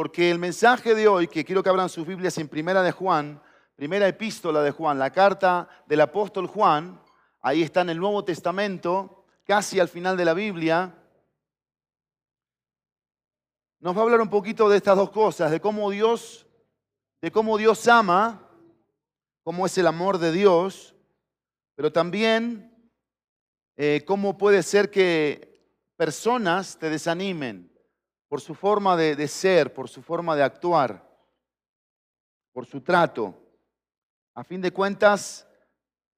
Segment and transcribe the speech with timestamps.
[0.00, 3.38] porque el mensaje de hoy, que quiero que abran sus Biblias en Primera de Juan,
[3.76, 6.98] primera epístola de Juan, la carta del apóstol Juan,
[7.42, 10.96] ahí está en el Nuevo Testamento, casi al final de la Biblia,
[13.78, 16.46] nos va a hablar un poquito de estas dos cosas, de cómo Dios,
[17.20, 18.48] de cómo Dios ama,
[19.42, 20.94] cómo es el amor de Dios,
[21.74, 22.90] pero también
[23.76, 25.62] eh, cómo puede ser que
[25.98, 27.69] personas te desanimen
[28.30, 31.04] por su forma de, ser, por su forma de actuar,
[32.52, 33.34] por su trato.
[34.34, 35.48] A fin de cuentas,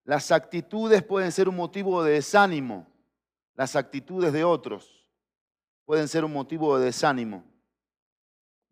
[0.05, 2.87] las actitudes pueden ser un motivo de desánimo,
[3.55, 5.09] las actitudes de otros
[5.87, 7.45] pueden ser un motivo de desánimo.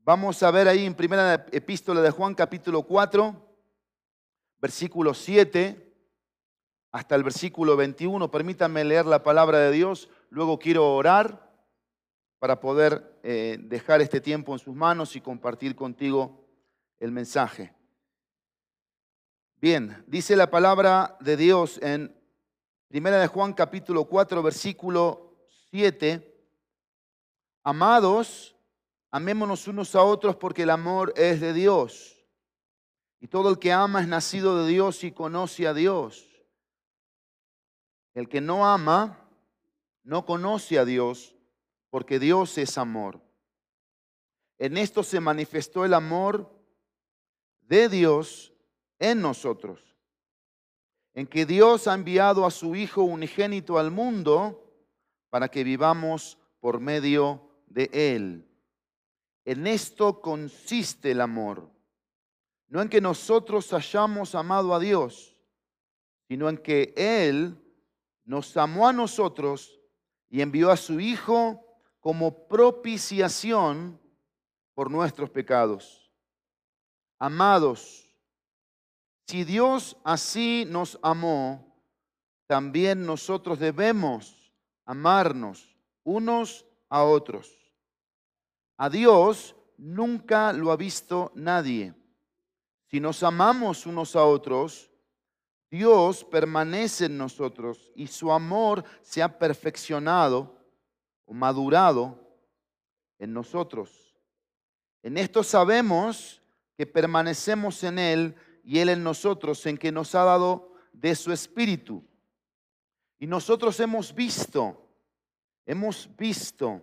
[0.00, 3.34] Vamos a ver ahí en primera epístola de Juan capítulo 4,
[4.58, 5.96] versículo 7
[6.92, 8.30] hasta el versículo 21.
[8.30, 11.49] Permítanme leer la palabra de Dios, luego quiero orar
[12.40, 16.44] para poder eh, dejar este tiempo en sus manos y compartir contigo
[16.98, 17.72] el mensaje.
[19.60, 22.12] Bien, dice la palabra de Dios en
[22.88, 25.36] Primera de Juan capítulo 4 versículo
[25.70, 26.26] 7.
[27.62, 28.56] Amados,
[29.12, 32.16] Amémonos unos a otros porque el amor es de Dios.
[33.20, 36.28] Y todo el que ama es nacido de Dios y conoce a Dios.
[38.14, 39.28] El que no ama
[40.04, 41.34] no conoce a Dios
[41.90, 43.20] porque Dios es amor.
[44.58, 46.50] En esto se manifestó el amor
[47.62, 48.52] de Dios
[48.98, 49.80] en nosotros.
[51.14, 54.70] En que Dios ha enviado a su Hijo unigénito al mundo
[55.28, 58.46] para que vivamos por medio de Él.
[59.44, 61.68] En esto consiste el amor.
[62.68, 65.36] No en que nosotros hayamos amado a Dios,
[66.28, 67.60] sino en que Él
[68.24, 69.80] nos amó a nosotros
[70.28, 71.69] y envió a su Hijo
[72.00, 74.00] como propiciación
[74.74, 76.10] por nuestros pecados.
[77.18, 78.06] Amados,
[79.26, 81.70] si Dios así nos amó,
[82.46, 84.52] también nosotros debemos
[84.84, 87.56] amarnos unos a otros.
[88.76, 91.94] A Dios nunca lo ha visto nadie.
[92.86, 94.90] Si nos amamos unos a otros,
[95.70, 100.59] Dios permanece en nosotros y su amor se ha perfeccionado
[101.34, 102.18] madurado
[103.18, 104.16] en nosotros.
[105.02, 106.42] En esto sabemos
[106.76, 111.32] que permanecemos en Él y Él en nosotros, en que nos ha dado de su
[111.32, 112.04] Espíritu.
[113.18, 114.88] Y nosotros hemos visto,
[115.66, 116.82] hemos visto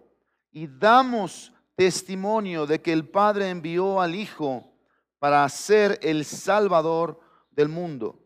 [0.51, 4.71] y damos testimonio de que el Padre envió al Hijo
[5.19, 7.19] para ser el Salvador
[7.51, 8.19] del mundo.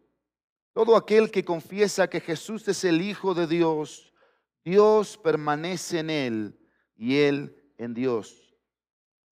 [0.74, 4.11] Todo aquel que confiesa que Jesús es el Hijo de Dios,
[4.64, 6.60] Dios permanece en él
[6.96, 8.56] y él en Dios.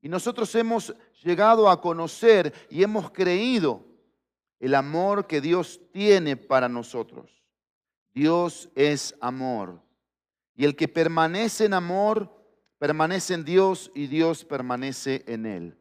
[0.01, 3.85] Y nosotros hemos llegado a conocer y hemos creído
[4.59, 7.43] el amor que Dios tiene para nosotros.
[8.13, 9.81] Dios es amor.
[10.55, 12.35] Y el que permanece en amor,
[12.77, 15.77] permanece en Dios y Dios permanece en él.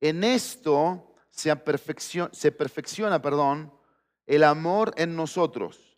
[0.00, 3.72] En esto se perfecciona, perdón,
[4.26, 5.89] el amor en nosotros,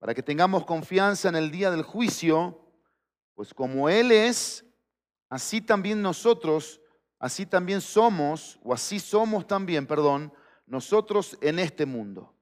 [0.00, 2.60] para que tengamos confianza en el día del juicio,
[3.34, 4.64] pues como Él es,
[5.28, 6.80] así también nosotros,
[7.20, 10.32] así también somos, o así somos también, perdón,
[10.66, 12.34] nosotros en este mundo.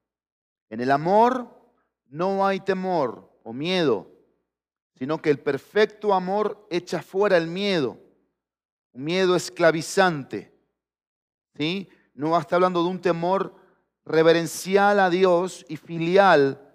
[0.70, 1.54] En el amor
[2.06, 4.14] no hay temor o miedo
[4.98, 7.98] sino que el perfecto amor echa fuera el miedo,
[8.92, 10.52] un miedo esclavizante.
[11.56, 11.88] ¿sí?
[12.14, 13.54] No está hablando de un temor
[14.04, 16.67] reverencial a Dios y filial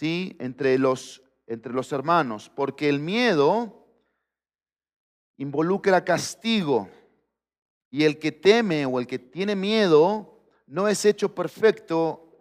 [0.00, 0.34] ¿sí?
[0.40, 3.86] entre, los, entre los hermanos, porque el miedo
[5.36, 6.88] involucra castigo
[7.90, 12.38] y el que teme o el que tiene miedo no es hecho perfecto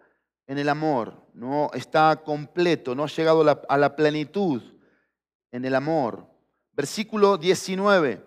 [0.47, 4.63] en el amor, no está completo, no ha llegado a la plenitud
[5.51, 6.25] en el amor.
[6.71, 8.25] Versículo 19.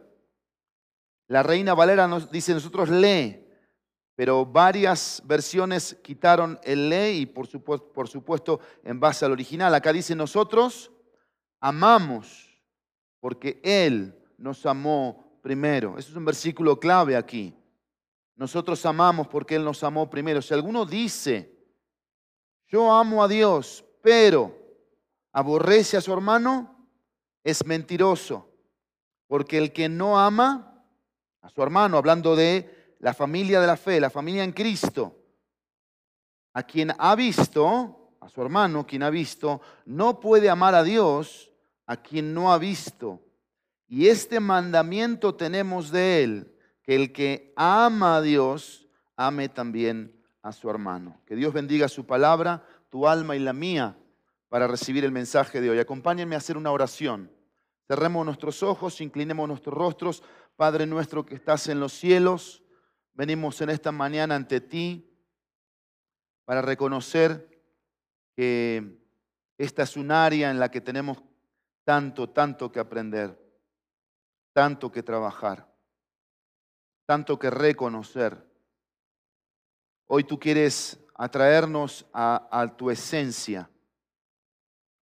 [1.29, 3.42] La reina Valera nos dice, nosotros lee,
[4.15, 9.75] pero varias versiones quitaron el lee y por supuesto, por supuesto en base al original.
[9.75, 10.91] Acá dice, nosotros
[11.61, 12.51] amamos
[13.21, 15.99] porque Él nos amó primero.
[15.99, 17.55] Eso es un versículo clave aquí.
[18.37, 20.43] Nosotros amamos porque Él nos amó primero.
[20.43, 21.53] Si alguno dice,
[22.67, 24.59] yo amo a Dios, pero
[25.33, 26.89] aborrece a su hermano,
[27.45, 28.49] es mentiroso,
[29.27, 30.85] porque el que no ama
[31.41, 35.19] a su hermano, hablando de la familia de la fe, la familia en Cristo,
[36.55, 41.51] a quien ha visto, a su hermano, quien ha visto, no puede amar a Dios
[41.87, 43.21] a quien no ha visto.
[43.89, 50.53] Y este mandamiento tenemos de Él, que el que ama a Dios, ame también a
[50.53, 51.21] su hermano.
[51.27, 53.97] Que Dios bendiga su palabra, tu alma y la mía,
[54.49, 55.81] para recibir el mensaje de hoy.
[55.81, 57.33] Acompáñenme a hacer una oración.
[57.89, 60.23] Cerremos nuestros ojos, inclinemos nuestros rostros.
[60.55, 62.62] Padre nuestro que estás en los cielos,
[63.15, 65.09] venimos en esta mañana ante ti
[66.45, 67.49] para reconocer
[68.35, 68.99] que
[69.59, 71.23] esta es un área en la que tenemos
[71.85, 73.39] tanto, tanto que aprender,
[74.53, 75.73] tanto que trabajar,
[77.07, 78.51] tanto que reconocer.
[80.07, 83.71] Hoy tú quieres atraernos a, tu esencia,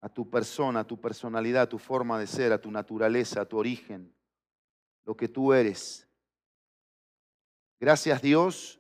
[0.01, 3.47] a tu persona, a tu personalidad, a tu forma de ser, a tu naturaleza, a
[3.47, 4.15] tu origen,
[5.05, 6.10] lo que tú eres.
[7.81, 8.79] Gracias Dios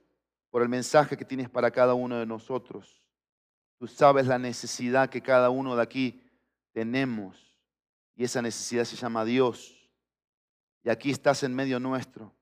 [0.50, 3.02] por el mensaje que tienes para cada uno de nosotros.
[3.78, 6.22] Tú sabes la necesidad que cada uno de aquí
[6.72, 7.58] tenemos
[8.14, 9.90] y esa necesidad se llama Dios.
[10.84, 12.34] Y aquí estás en medio nuestro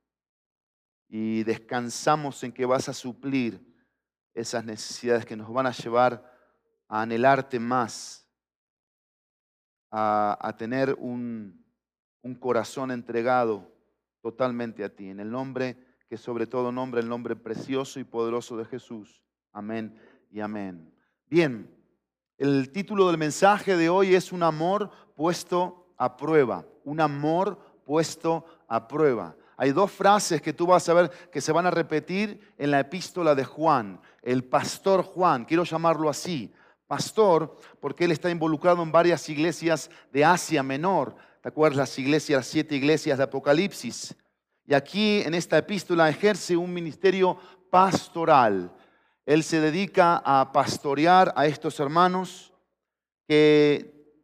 [1.09, 3.65] y descansamos en que vas a suplir
[4.35, 6.29] esas necesidades que nos van a llevar
[6.89, 8.29] a anhelarte más,
[9.93, 11.65] a, tener un,
[12.23, 13.73] un corazón entregado
[14.21, 15.09] totalmente a ti.
[15.09, 19.23] En el nombre que sobre todo nombre, el nombre precioso y poderoso de Jesús.
[19.53, 19.95] Amén
[20.31, 20.93] y amén.
[21.27, 21.71] Bien,
[22.39, 28.45] el título del mensaje de hoy es un amor puesto a prueba, un amor puesto
[28.69, 29.37] a prueba.
[29.57, 32.81] Hay dos frases que tú vas a ver que se van a repetir en la
[32.81, 36.53] epístola de Juan, el pastor Juan, quiero llamarlo así,
[36.87, 41.17] pastor, porque él está involucrado en varias iglesias de Asia Menor.
[41.43, 44.17] ¿Te acuerdas las iglesias, las siete iglesias de Apocalipsis?
[44.69, 47.39] Y aquí en esta epístola ejerce un ministerio
[47.71, 48.71] pastoral.
[49.25, 52.53] Él se dedica a pastorear a estos hermanos
[53.27, 54.15] que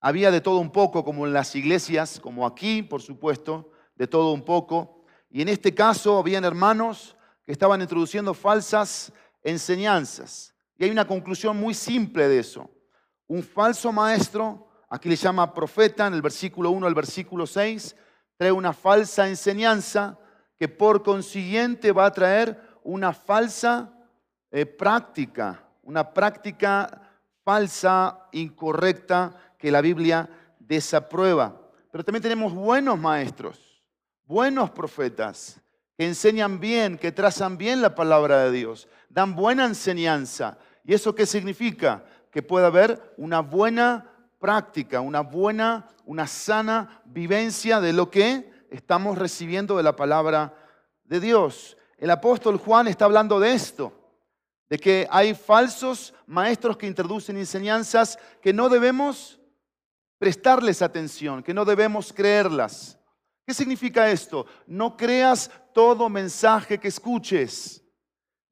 [0.00, 4.30] había de todo un poco, como en las iglesias, como aquí, por supuesto, de todo
[4.30, 5.04] un poco.
[5.30, 9.12] Y en este caso habían hermanos que estaban introduciendo falsas
[9.42, 10.54] enseñanzas.
[10.78, 12.70] Y hay una conclusión muy simple de eso.
[13.26, 17.96] Un falso maestro, aquí le llama profeta en el versículo 1 al versículo 6,
[18.38, 20.18] trae una falsa enseñanza
[20.56, 23.92] que por consiguiente va a traer una falsa
[24.50, 27.02] eh, práctica, una práctica
[27.44, 31.60] falsa, incorrecta, que la Biblia desaprueba.
[31.92, 33.68] Pero también tenemos buenos maestros
[34.28, 35.60] buenos profetas
[35.96, 40.58] que enseñan bien, que trazan bien la palabra de Dios, dan buena enseñanza.
[40.84, 42.04] ¿Y eso qué significa?
[42.30, 44.06] Que puede haber una buena
[44.38, 50.54] práctica, una buena, una sana vivencia de lo que estamos recibiendo de la palabra
[51.04, 51.76] de Dios.
[51.98, 53.92] El apóstol Juan está hablando de esto,
[54.70, 59.38] de que hay falsos maestros que introducen enseñanzas que no debemos
[60.16, 62.98] prestarles atención, que no debemos creerlas.
[63.46, 64.46] ¿Qué significa esto?
[64.66, 67.84] No creas todo mensaje que escuches.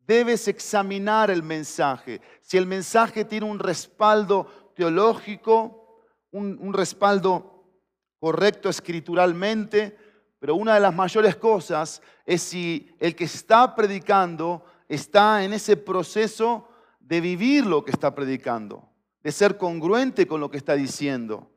[0.00, 2.20] Debes examinar el mensaje.
[2.43, 5.75] Si el mensaje tiene un respaldo teológico,
[6.37, 7.65] un, respaldo
[8.19, 9.97] correcto escrituralmente,
[10.38, 15.77] pero una de las mayores cosas es si el que está predicando está en ese
[15.77, 16.69] proceso
[17.00, 18.88] de vivir lo que está predicando,
[19.23, 21.50] de ser congruente con lo que está diciendo.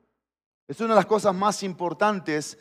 [0.68, 2.58] Es una de las cosas más importantes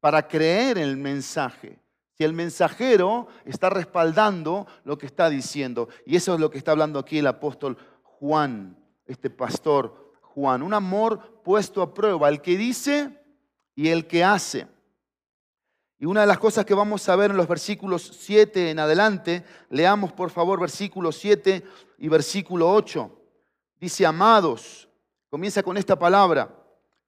[0.00, 1.78] para creer en el mensaje.
[2.16, 5.88] Si el mensajero está respaldando lo que está diciendo.
[6.04, 10.01] Y eso es lo que está hablando aquí el apóstol Juan, este pastor
[10.34, 10.62] Juan.
[10.62, 13.18] Un amor puesto a prueba, el que dice
[13.74, 14.66] y el que hace.
[15.98, 19.44] Y una de las cosas que vamos a ver en los versículos 7 en adelante,
[19.70, 21.62] leamos por favor versículo 7
[21.98, 23.10] y versículo 8.
[23.78, 24.88] Dice, amados,
[25.30, 26.52] comienza con esta palabra.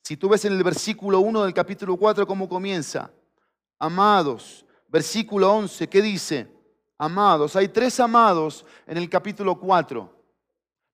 [0.02, 3.10] Si tú ves en el versículo 1 del capítulo 4 cómo comienza,
[3.78, 6.48] amados, versículo 11, ¿qué dice?
[6.98, 10.23] Amados, hay tres amados en el capítulo 4.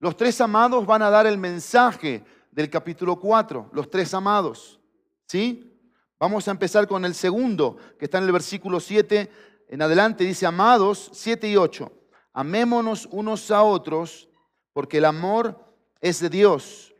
[0.00, 4.80] Los tres amados van a dar el mensaje del capítulo 4, los tres amados.
[5.26, 5.78] ¿Sí?
[6.18, 9.30] Vamos a empezar con el segundo, que está en el versículo 7
[9.68, 11.92] en adelante, dice, amados, 7 y 8,
[12.32, 14.28] amémonos unos a otros,
[14.72, 15.62] porque el amor
[16.00, 16.94] es de Dios.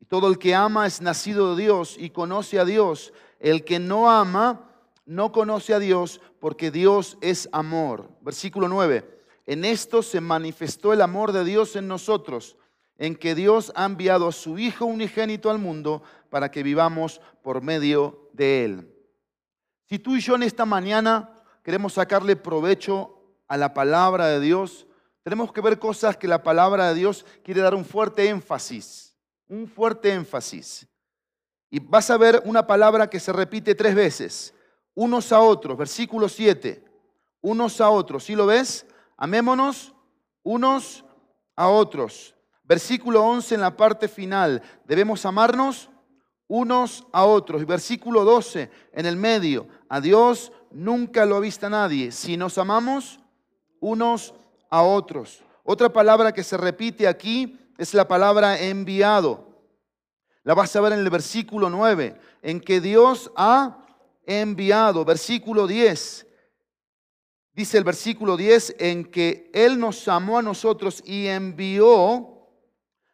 [0.00, 3.12] Y todo el que ama es nacido de Dios y conoce a Dios.
[3.38, 4.70] El que no ama
[5.04, 8.10] no conoce a Dios porque Dios es amor.
[8.22, 9.15] Versículo 9.
[9.46, 12.56] En esto se manifestó el amor de Dios en nosotros,
[12.98, 17.62] en que Dios ha enviado a su Hijo unigénito al mundo para que vivamos por
[17.62, 18.94] medio de Él.
[19.84, 21.30] Si tú y yo en esta mañana
[21.62, 24.86] queremos sacarle provecho a la palabra de Dios,
[25.22, 29.06] tenemos que ver cosas que la palabra de Dios quiere dar un fuerte énfasis
[29.48, 30.86] un fuerte énfasis.
[31.70, 34.54] Y vas a ver una palabra que se repite tres veces,
[34.94, 36.84] unos a otros, versículo 7,
[37.42, 38.24] unos a otros.
[38.24, 38.86] ¿Sí lo ves?
[39.16, 39.94] Amémonos
[40.42, 41.04] unos
[41.54, 42.34] a otros.
[42.64, 44.62] Versículo 11 en la parte final.
[44.84, 45.90] Debemos amarnos
[46.48, 47.64] unos a otros.
[47.64, 49.68] Versículo 12 en el medio.
[49.88, 52.12] A Dios nunca lo ha visto nadie.
[52.12, 53.20] Si nos amamos
[53.80, 54.34] unos
[54.70, 55.42] a otros.
[55.62, 59.46] Otra palabra que se repite aquí es la palabra enviado.
[60.42, 63.84] La vas a ver en el versículo 9, en que Dios ha
[64.24, 65.04] enviado.
[65.04, 66.25] Versículo 10.
[67.56, 72.50] Dice el versículo 10 en que Él nos amó a nosotros y envió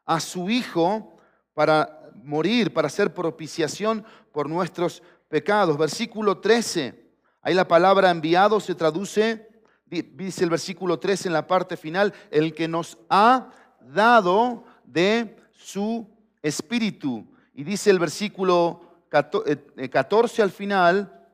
[0.05, 1.17] a su Hijo
[1.55, 5.79] para morir, para hacer propiciación por nuestros pecados.
[5.79, 7.09] Versículo 13.
[7.41, 9.49] Ahí la palabra enviado se traduce,
[9.87, 13.49] dice el versículo 13 en la parte final, el que nos ha
[13.81, 16.11] dado de su
[16.43, 17.25] espíritu.
[17.55, 21.29] Y dice el versículo 14 eh, eh, al final,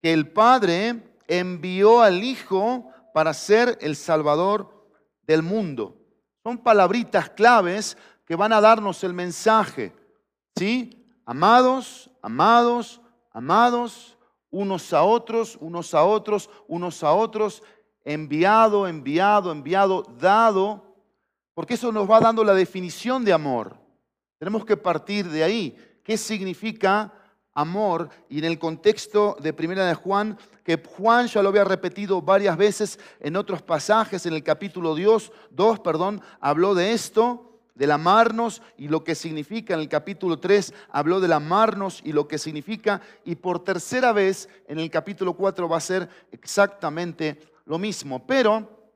[0.00, 4.88] que el Padre envió al Hijo para ser el Salvador
[5.22, 5.96] del mundo.
[6.42, 9.92] Son palabritas claves que van a darnos el mensaje.
[10.56, 11.06] ¿Sí?
[11.24, 13.00] Amados, amados,
[13.32, 14.16] amados,
[14.50, 17.62] unos a otros, unos a otros, unos a otros,
[18.04, 20.84] enviado, enviado, enviado, dado,
[21.54, 23.76] porque eso nos va dando la definición de amor.
[24.38, 26.00] Tenemos que partir de ahí.
[26.04, 27.12] ¿Qué significa
[27.52, 28.10] amor?
[28.28, 32.56] Y en el contexto de Primera de Juan, que Juan ya lo había repetido varias
[32.56, 38.60] veces en otros pasajes, en el capítulo 2, 2 perdón, habló de esto, del amarnos
[38.76, 39.74] y lo que significa.
[39.74, 43.00] En el capítulo 3 habló del amarnos y lo que significa.
[43.24, 48.26] Y por tercera vez en el capítulo 4 va a ser exactamente lo mismo.
[48.26, 48.90] Pero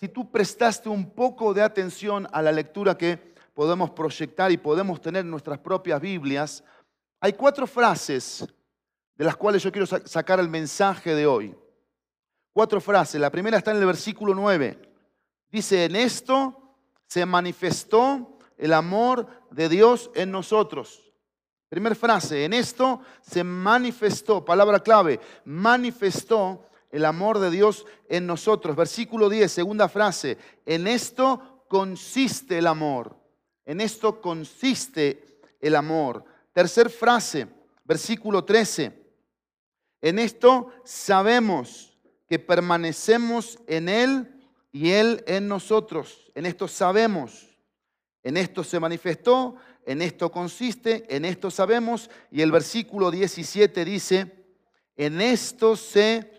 [0.00, 5.00] si tú prestaste un poco de atención a la lectura que podemos proyectar y podemos
[5.00, 6.64] tener en nuestras propias Biblias,
[7.20, 8.44] hay cuatro frases
[9.16, 11.54] de las cuales yo quiero sacar el mensaje de hoy.
[12.52, 13.20] Cuatro frases.
[13.20, 14.78] La primera está en el versículo 9.
[15.50, 16.76] Dice, en esto
[17.06, 21.12] se manifestó el amor de Dios en nosotros.
[21.68, 28.76] Primera frase, en esto se manifestó, palabra clave, manifestó el amor de Dios en nosotros.
[28.76, 33.16] Versículo 10, segunda frase, en esto consiste el amor.
[33.64, 36.24] En esto consiste el amor.
[36.52, 37.48] Tercer frase,
[37.84, 39.01] versículo 13.
[40.02, 41.96] En esto sabemos
[42.28, 44.42] que permanecemos en Él
[44.72, 46.30] y Él en nosotros.
[46.34, 47.48] En esto sabemos.
[48.24, 52.10] En esto se manifestó, en esto consiste, en esto sabemos.
[52.30, 54.44] Y el versículo 17 dice,
[54.96, 56.30] en esto se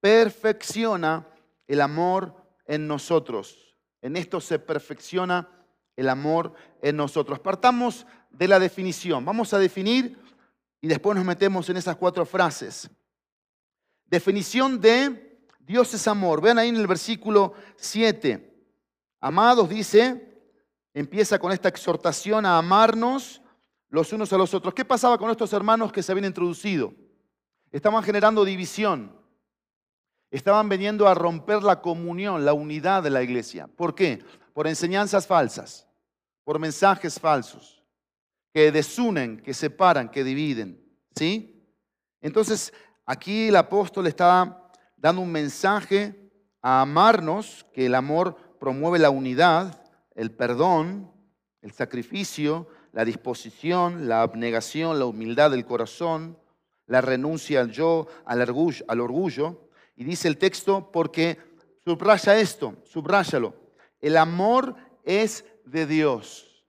[0.00, 1.26] perfecciona
[1.66, 2.34] el amor
[2.66, 3.76] en nosotros.
[4.00, 5.48] En esto se perfecciona
[5.96, 7.40] el amor en nosotros.
[7.40, 9.24] Partamos de la definición.
[9.24, 10.18] Vamos a definir
[10.80, 12.88] y después nos metemos en esas cuatro frases.
[14.08, 16.40] Definición de Dios es amor.
[16.40, 18.44] Vean ahí en el versículo 7.
[19.20, 20.40] Amados dice,
[20.94, 23.42] empieza con esta exhortación a amarnos
[23.90, 24.74] los unos a los otros.
[24.74, 26.92] ¿Qué pasaba con estos hermanos que se habían introducido?
[27.70, 29.16] Estaban generando división.
[30.30, 33.66] Estaban veniendo a romper la comunión, la unidad de la iglesia.
[33.66, 34.24] ¿Por qué?
[34.52, 35.88] Por enseñanzas falsas
[36.48, 37.84] por mensajes falsos
[38.54, 40.82] que desunen, que separan, que dividen.
[41.14, 41.62] ¿Sí?
[42.22, 42.72] Entonces,
[43.08, 49.82] aquí el apóstol está dando un mensaje a amarnos, que el amor promueve la unidad,
[50.14, 51.10] el perdón,
[51.62, 56.38] el sacrificio, la disposición, la abnegación, la humildad del corazón,
[56.86, 59.70] la renuncia al yo, al orgullo, al orgullo.
[59.96, 61.38] Y dice el texto porque
[61.84, 63.54] subraya esto, subráyalo.
[64.00, 66.66] El amor es de Dios.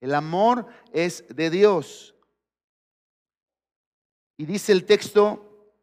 [0.00, 2.14] El amor es de Dios.
[4.40, 5.76] Y dice el texto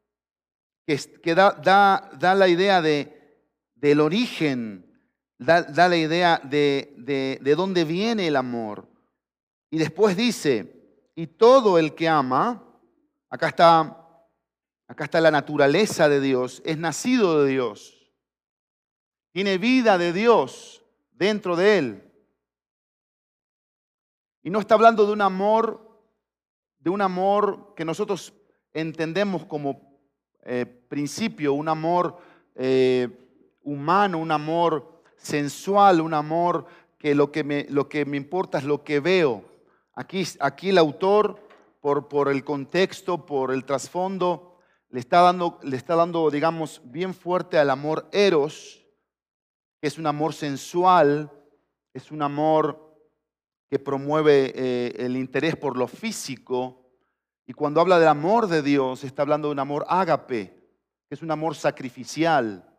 [0.88, 3.46] que, da, la idea de,
[3.76, 5.00] del origen,
[5.38, 8.90] da, da la idea de, de, de dónde viene el amor.
[9.70, 10.74] Y después dice,
[11.14, 12.68] y todo el que ama,
[13.30, 14.26] acá está,
[14.88, 18.12] acá está la naturaleza de Dios, es nacido de Dios,
[19.34, 22.12] tiene vida de Dios dentro de él.
[24.42, 26.12] Y no está hablando de un amor,
[26.80, 28.34] de un amor que nosotros
[28.74, 30.00] entendemos como
[30.44, 32.18] eh, principio, un amor
[32.56, 33.10] eh,
[33.64, 36.66] humano, un amor sensual, un amor
[36.98, 39.44] que lo que me, lo que me importa es lo que veo.
[39.94, 41.40] Aquí, aquí el autor,
[41.82, 44.58] por, por el contexto, por el trasfondo,
[44.90, 48.86] le está, dando, le está dando, digamos, bien fuerte al amor eros,
[49.82, 51.32] que es un amor sensual,
[51.94, 52.88] es un amor
[53.70, 56.87] que promueve eh, el interés por lo físico.
[57.50, 60.54] Y cuando habla del amor de Dios, está hablando de un amor ágape,
[61.08, 62.70] que es un amor sacrificial,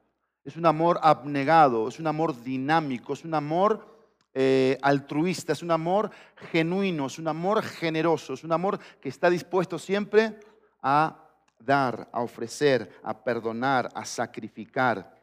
[0.44, 3.96] es un amor abnegado, es un amor dinámico, es un amor
[4.34, 6.10] eh, altruista, es un amor
[6.52, 10.38] genuino, es un amor generoso, es un amor que está dispuesto siempre
[10.82, 11.16] a
[11.58, 15.18] dar, a ofrecer, a perdonar, a sacrificar.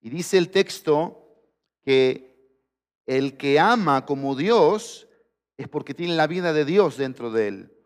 [0.00, 1.28] Y dice el texto
[1.84, 2.58] que
[3.06, 5.06] el que ama como Dios
[5.56, 7.76] es porque tiene la vida de Dios dentro de él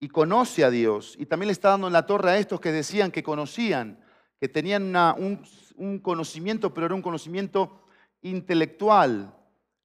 [0.00, 1.14] y conoce a Dios.
[1.18, 4.04] Y también le está dando en la torre a estos que decían que conocían,
[4.40, 5.42] que tenían un,
[5.76, 7.80] un, conocimiento, pero era un conocimiento
[8.20, 9.34] intelectual,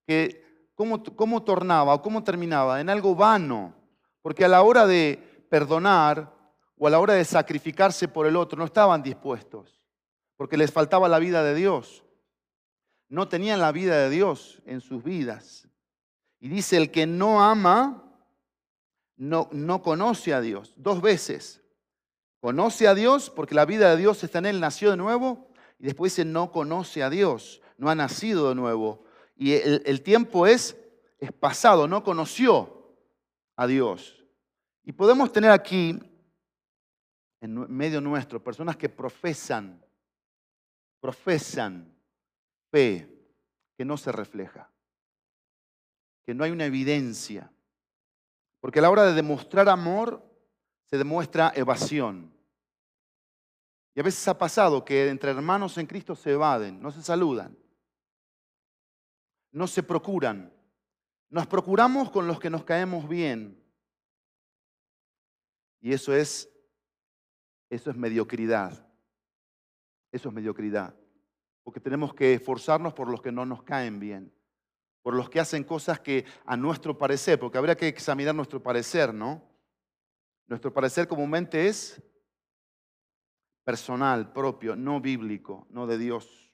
[0.06, 3.74] que cómo, cómo tornaba o cómo terminaba en algo vano,
[4.22, 6.34] porque a la hora de perdonar
[6.78, 9.86] o a la hora de sacrificarse por el otro no estaban dispuestos,
[10.38, 12.04] porque les faltaba la vida de Dios.
[13.10, 15.68] No tenían la vida de Dios en sus vidas.
[16.40, 18.09] Y dice, el que no ama,
[19.20, 20.74] no, no conoce a Dios.
[20.76, 21.62] Dos veces.
[22.40, 25.52] Conoce a Dios porque la vida de Dios está en él, nació de nuevo.
[25.78, 29.06] Y después dice, no conoce a Dios, no ha nacido de nuevo
[29.40, 30.78] y el, tiempo es,
[31.18, 32.94] es pasado, no conoció
[33.56, 34.26] a Dios.
[34.84, 35.98] Y podemos tener aquí,
[37.40, 39.82] en medio nuestro, personas que profesan,
[41.00, 41.90] profesan
[42.70, 43.08] fe
[43.78, 44.70] que no se refleja,
[46.26, 47.50] que no hay una evidencia.
[48.60, 50.24] Porque a la hora de demostrar amor
[50.86, 52.34] se demuestra evasión.
[53.96, 57.58] Y a veces ha pasado que entre hermanos en Cristo se evaden, no se saludan
[59.52, 60.54] no se procuran.
[61.30, 63.62] Nos procuramos con los que nos caemos bien.
[65.82, 66.50] Y eso es,
[67.70, 68.88] eso es mediocridad.
[70.12, 70.96] Eso es mediocridad.
[71.64, 74.34] Porque tenemos que esforzarnos por los que no nos caen bien.
[75.02, 79.14] Por los que hacen cosas que a nuestro parecer, porque habría que examinar nuestro parecer,
[79.14, 79.42] ¿no?
[80.48, 82.02] Nuestro parecer comúnmente es
[83.64, 86.52] personal, propio, no bíblico, no de Dios.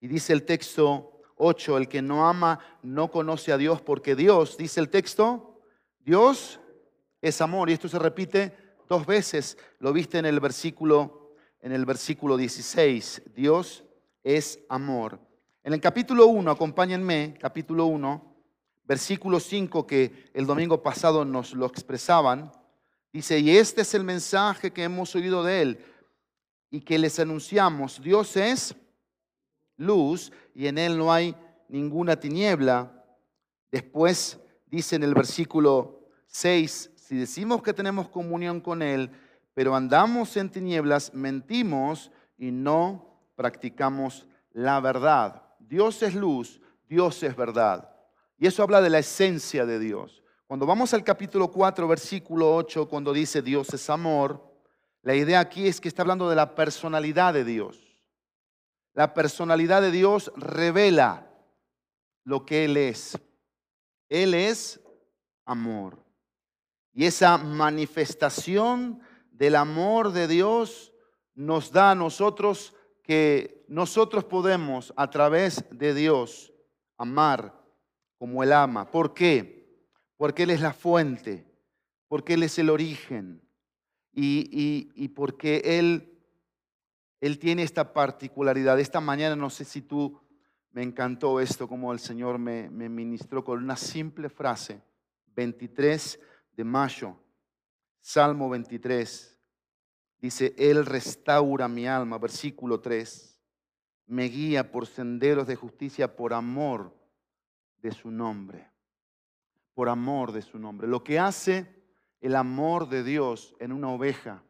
[0.00, 4.56] Y dice el texto 8, el que no ama no conoce a Dios porque Dios,
[4.56, 5.60] dice el texto,
[6.00, 6.60] Dios
[7.20, 7.70] es amor.
[7.70, 8.54] Y esto se repite
[8.88, 9.56] dos veces.
[9.78, 13.22] Lo viste en el versículo, en el versículo 16.
[13.34, 13.84] Dios
[14.22, 15.18] es amor.
[15.64, 18.34] En el capítulo 1, acompáñenme, capítulo 1,
[18.82, 22.50] versículo 5 que el domingo pasado nos lo expresaban,
[23.12, 25.78] dice, y este es el mensaje que hemos oído de él
[26.68, 28.02] y que les anunciamos.
[28.02, 28.74] Dios es
[29.76, 31.36] luz y en él no hay
[31.68, 33.04] ninguna tiniebla.
[33.70, 39.12] Después dice en el versículo 6, si decimos que tenemos comunión con él,
[39.54, 45.51] pero andamos en tinieblas, mentimos y no practicamos la verdad.
[45.72, 47.88] Dios es luz, Dios es verdad.
[48.36, 50.22] Y eso habla de la esencia de Dios.
[50.46, 54.54] Cuando vamos al capítulo 4, versículo 8, cuando dice Dios es amor,
[55.00, 58.02] la idea aquí es que está hablando de la personalidad de Dios.
[58.92, 61.26] La personalidad de Dios revela
[62.24, 63.18] lo que Él es.
[64.10, 64.78] Él es
[65.46, 66.04] amor.
[66.92, 70.92] Y esa manifestación del amor de Dios
[71.34, 76.52] nos da a nosotros que nosotros podemos a través de Dios
[76.96, 77.60] amar
[78.16, 78.90] como Él ama.
[78.90, 79.86] ¿Por qué?
[80.16, 81.46] Porque Él es la fuente,
[82.08, 83.42] porque Él es el origen
[84.12, 86.12] y, y porque Él
[87.22, 88.80] él tiene esta particularidad.
[88.80, 90.20] Esta mañana no sé si tú
[90.72, 94.82] me encantó esto, como el Señor me, me ministró con una simple frase.
[95.26, 96.18] 23
[96.56, 97.16] de mayo,
[98.00, 99.31] Salmo 23.
[100.22, 103.36] Dice, Él restaura mi alma, versículo 3.
[104.06, 106.96] Me guía por senderos de justicia por amor
[107.78, 108.70] de su nombre.
[109.74, 110.86] Por amor de su nombre.
[110.86, 111.82] Lo que hace
[112.20, 114.44] el amor de Dios en una oveja,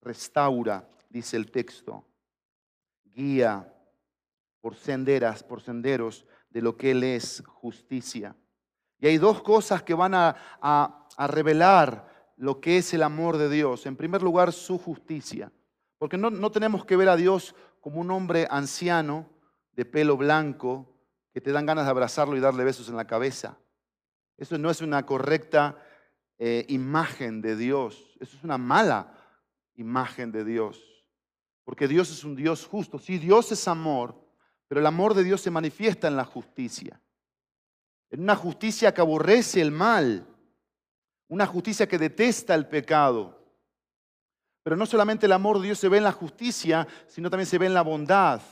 [0.00, 2.06] restaura, dice el texto,
[3.04, 3.74] guía
[4.60, 8.36] por senderas, por senderos de lo que Él es justicia.
[9.00, 13.50] Y hay dos cosas que van a, a, revelar lo que es el amor de
[13.50, 13.84] Dios.
[13.84, 15.52] En primer lugar, su justicia.
[15.98, 19.28] Porque no, no tenemos que ver a Dios como un hombre anciano
[19.72, 20.90] de pelo blanco
[21.34, 23.58] que te dan ganas de abrazarlo y darle besos en la cabeza.
[24.38, 25.76] Eso no es una correcta
[26.38, 28.16] eh, imagen de Dios.
[28.20, 29.12] Eso es una mala
[29.74, 30.82] imagen de Dios.
[31.62, 32.98] Porque Dios es un Dios justo.
[32.98, 34.18] Sí, Dios es amor,
[34.66, 37.02] pero el amor de Dios se manifiesta en la justicia.
[38.08, 40.26] En una justicia que aborrece el mal.
[41.30, 43.42] Una justicia que detesta el pecado.
[44.62, 47.56] Pero no solamente el amor de Dios se ve en la justicia, sino también se
[47.56, 48.42] ve en la bondad.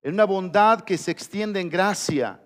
[0.00, 2.42] En una bondad que se extiende en gracia.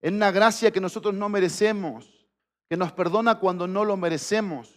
[0.00, 2.26] En una gracia que nosotros no merecemos.
[2.70, 4.74] Que nos perdona cuando no lo merecemos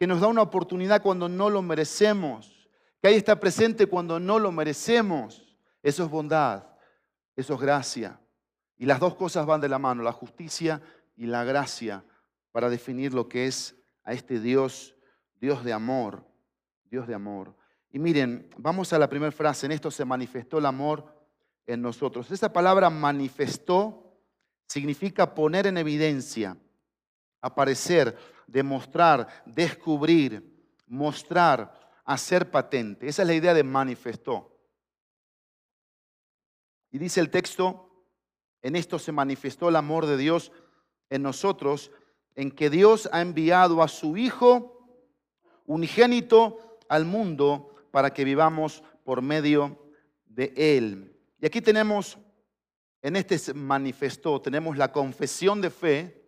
[0.00, 2.70] que nos da una oportunidad cuando no lo merecemos,
[3.02, 5.54] que ahí está presente cuando no lo merecemos.
[5.82, 6.64] Eso es bondad,
[7.36, 8.18] eso es gracia.
[8.78, 10.80] Y las dos cosas van de la mano, la justicia
[11.18, 12.02] y la gracia,
[12.52, 14.96] para definir lo que es a este Dios,
[15.40, 16.24] Dios de amor,
[16.84, 17.54] Dios de amor.
[17.90, 21.14] Y miren, vamos a la primera frase, en esto se manifestó el amor
[21.66, 22.30] en nosotros.
[22.30, 24.10] Esa palabra manifestó
[24.66, 26.56] significa poner en evidencia,
[27.40, 33.08] aparecer, demostrar, descubrir, mostrar, hacer patente.
[33.08, 34.56] Esa es la idea de manifestó.
[36.90, 38.04] Y dice el texto,
[38.62, 40.52] en esto se manifestó el amor de Dios
[41.08, 41.90] en nosotros,
[42.34, 44.76] en que Dios ha enviado a su Hijo
[45.66, 49.78] unigénito al mundo para que vivamos por medio
[50.26, 51.16] de Él.
[51.40, 52.18] Y aquí tenemos,
[53.02, 56.20] en este manifestó, tenemos la confesión de fe,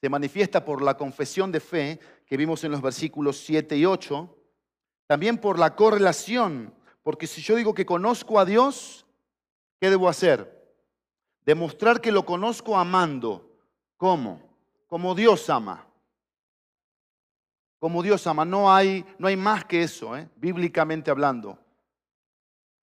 [0.00, 4.36] se manifiesta por la confesión de fe que vimos en los versículos 7 y 8,
[5.06, 9.06] también por la correlación, porque si yo digo que conozco a Dios,
[9.80, 10.62] ¿qué debo hacer?
[11.44, 13.56] Demostrar que lo conozco amando.
[13.96, 14.51] ¿Cómo?
[14.92, 15.86] Como Dios ama.
[17.78, 18.44] Como Dios ama.
[18.44, 20.28] No hay, no hay más que eso, ¿eh?
[20.36, 21.58] bíblicamente hablando.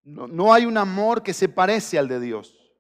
[0.01, 2.73] No, no hay un amor que se parece al de Dios.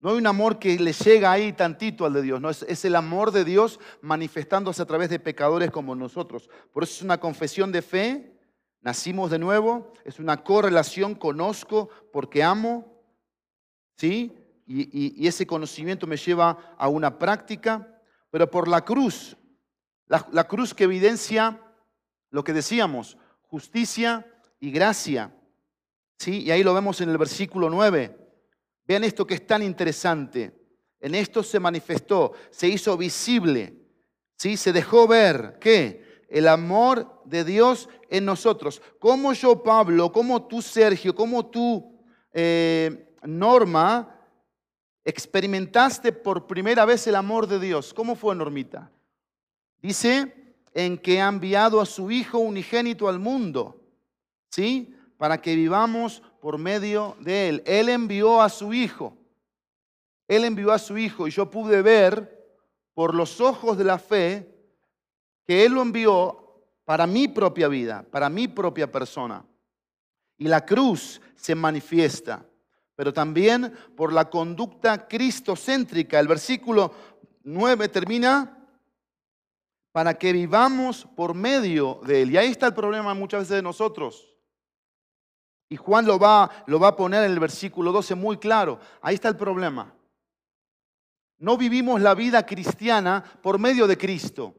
[0.00, 2.84] No hay un amor que le llega ahí tantito al de Dios, no, es, es,
[2.84, 6.50] el amor de Dios manifestándose a través de pecadores como nosotros.
[6.72, 8.36] Por eso es una confesión de fe,
[8.80, 13.00] nacimos de nuevo, es una correlación, conozco porque amo,
[13.96, 14.39] ¿sí?
[14.72, 19.36] Y, ese conocimiento me lleva a una práctica, pero por la cruz,
[20.06, 21.60] la, cruz que evidencia
[22.30, 24.24] lo que decíamos, justicia
[24.60, 25.34] y gracia,
[26.18, 26.42] ¿sí?
[26.42, 28.16] Y ahí lo vemos en el versículo 9.
[28.86, 30.54] Vean esto que es tan interesante.
[31.00, 33.74] En esto se manifestó, se hizo visible,
[34.36, 34.56] ¿sí?
[34.56, 36.24] se dejó ver ¿qué?
[36.28, 38.80] el amor de Dios en nosotros.
[39.00, 42.00] Como yo, Pablo, como tú, Sergio, como tú,
[42.32, 44.19] eh, Norma,
[45.04, 47.94] experimentaste por primera vez el amor de Dios.
[47.94, 48.90] ¿Cómo fue, Normita?
[49.80, 53.80] Dice, en que ha enviado a su Hijo unigénito al mundo,
[54.50, 54.94] ¿sí?
[55.16, 57.62] Para que vivamos por medio de Él.
[57.66, 59.16] Él envió a su Hijo.
[60.28, 62.38] Él envió a su Hijo y yo pude ver
[62.94, 64.54] por los ojos de la fe
[65.46, 69.44] que Él lo envió para mi propia vida, para mi propia persona.
[70.36, 72.44] Y la cruz se manifiesta,
[73.00, 76.20] pero también por la conducta cristocéntrica.
[76.20, 76.92] El versículo
[77.44, 78.62] 9 termina
[79.90, 82.32] para que vivamos por medio de Él.
[82.32, 84.36] Y ahí está el problema muchas veces de nosotros.
[85.70, 88.78] Y Juan lo va, lo va a poner en el versículo 12 muy claro.
[89.00, 89.94] Ahí está el problema.
[91.38, 94.54] No vivimos la vida cristiana por medio de Cristo.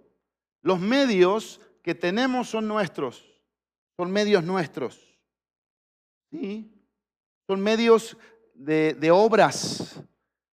[0.64, 3.24] Los medios que tenemos son nuestros,
[3.98, 5.00] son medios nuestros.
[6.32, 6.81] ¿Sí?
[7.52, 8.16] Son medios
[8.54, 10.02] de, obras,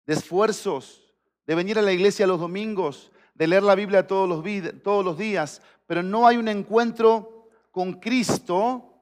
[0.07, 1.13] de esfuerzos,
[1.45, 4.43] de venir a la iglesia los domingos, de leer la Biblia todos los,
[4.81, 8.99] todos los días, pero no hay un encuentro con Cristo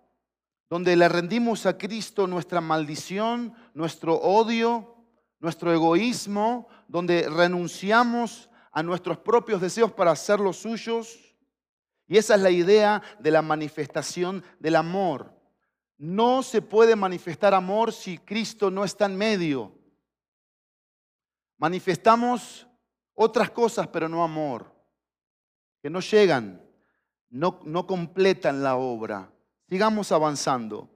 [0.69, 4.97] donde le rendimos a Cristo nuestra maldición, nuestro odio,
[5.39, 11.33] nuestro egoísmo, donde renunciamos a nuestros propios deseos para hacer los suyos.
[12.07, 15.33] Y esa es la idea de la manifestación del amor.
[15.97, 19.71] No se puede manifestar amor si Cristo no está en medio.
[21.57, 22.67] Manifestamos
[23.13, 24.73] otras cosas, pero no amor,
[25.81, 26.61] que no llegan,
[27.29, 29.31] no, no completan la obra.
[29.69, 30.89] Sigamos avanzando.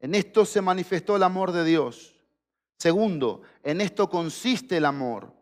[0.00, 2.16] En esto se manifestó el amor de Dios.
[2.76, 5.32] Segundo, en esto consiste el amor.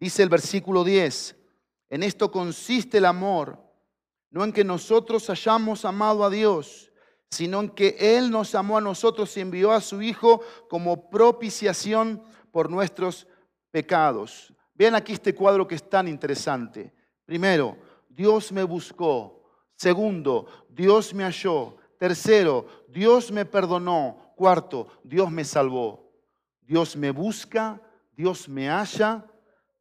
[0.00, 1.36] Dice el versículo 10,
[1.90, 3.62] en esto consiste el amor,
[4.30, 6.85] no en que nosotros hayamos amado a Dios,
[7.30, 12.70] sino que Él nos amó a nosotros y envió a su Hijo como propiciación por
[12.70, 13.26] nuestros
[13.70, 14.52] pecados.
[14.74, 16.92] Vean aquí este cuadro que es tan interesante.
[17.24, 17.76] Primero,
[18.08, 19.42] Dios me buscó.
[19.74, 21.76] Segundo, Dios me halló.
[21.98, 24.32] Tercero, Dios me perdonó.
[24.36, 26.06] Cuarto, Dios me salvó.
[26.62, 27.80] Dios me busca,
[28.16, 29.24] Dios me halla,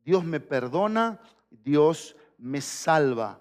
[0.03, 3.39] Dios me perdona, Dios me salva.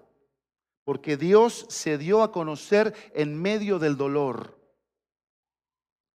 [0.85, 4.57] Porque Dios se dio a conocer en medio del dolor.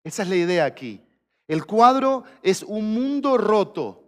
[0.03, 1.01] Esa es la idea aquí.
[1.47, 4.03] El cuadro es un mundo roto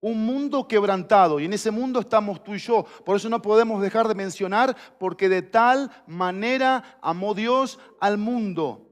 [0.00, 2.84] un mundo quebrantado y en ese mundo estamos tú y yo.
[3.04, 8.86] Por eso no podemos dejar de mencionar porque de tal manera amó Dios al mundo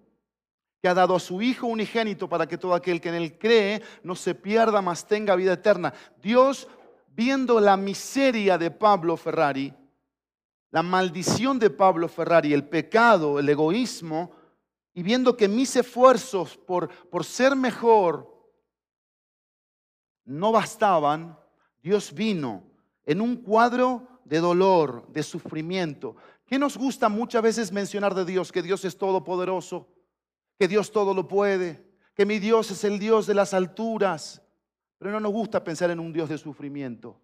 [0.82, 3.82] que ha dado a su Hijo unigénito para que todo aquel que en él cree
[4.02, 5.92] no se pierda, mas tenga vida eterna.
[6.22, 6.68] Dios,
[7.08, 9.74] viendo la miseria de Pablo Ferrari,
[10.70, 14.32] la maldición de Pablo Ferrari, el pecado, el egoísmo,
[14.94, 18.36] y viendo que mis esfuerzos por, por ser mejor
[20.24, 21.38] no bastaban,
[21.82, 22.64] Dios vino
[23.06, 26.16] en un cuadro de dolor, de sufrimiento.
[26.44, 28.52] ¿Qué nos gusta muchas veces mencionar de Dios?
[28.52, 29.88] Que Dios es todopoderoso,
[30.58, 34.42] que Dios todo lo puede, que mi Dios es el Dios de las alturas.
[34.98, 37.20] Pero no nos gusta pensar en un Dios de sufrimiento.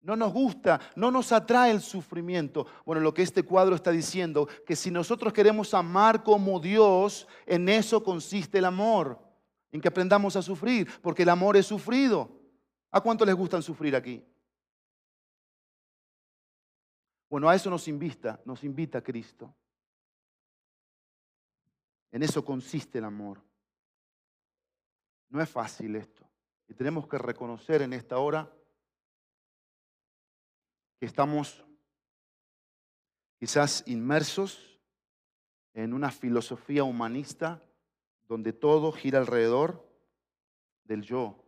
[0.00, 2.66] No nos gusta, no nos atrae el sufrimiento.
[2.84, 7.68] Bueno, lo que este cuadro está diciendo, que si nosotros queremos amar como Dios, en
[7.68, 9.20] eso consiste el amor,
[9.72, 12.30] en que aprendamos a sufrir, porque el amor es sufrido.
[12.90, 14.24] ¿A cuánto les gustan sufrir aquí?
[17.28, 19.54] Bueno, a eso nos invita, nos invita Cristo.
[22.10, 23.42] En eso consiste el amor.
[25.28, 26.26] No es fácil esto.
[26.68, 28.50] Y tenemos que reconocer en esta hora
[30.98, 31.64] que estamos
[33.38, 34.80] quizás inmersos
[35.74, 37.62] en una filosofía humanista
[38.26, 39.88] donde todo gira alrededor
[40.84, 41.44] del yo,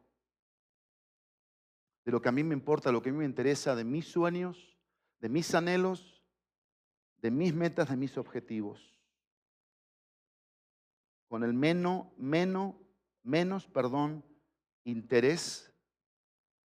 [2.04, 4.06] de lo que a mí me importa, lo que a mí me interesa, de mis
[4.06, 4.78] sueños,
[5.18, 6.22] de mis anhelos,
[7.16, 8.98] de mis metas, de mis objetivos.
[11.28, 12.74] Con el menos, menos,
[13.22, 14.24] menos, perdón,
[14.84, 15.72] interés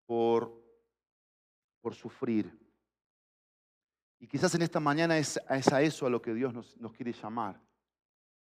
[0.05, 0.61] por,
[1.81, 2.62] por sufrir.
[4.23, 7.59] Y quizás en esta mañana es, a eso a lo que Dios nos, quiere llamar,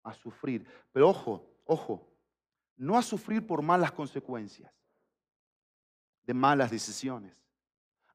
[0.02, 0.66] a sufrir.
[0.92, 2.12] Pero ojo, ojo,
[2.76, 4.70] no a sufrir por malas consecuencias,
[6.24, 7.34] de malas decisiones,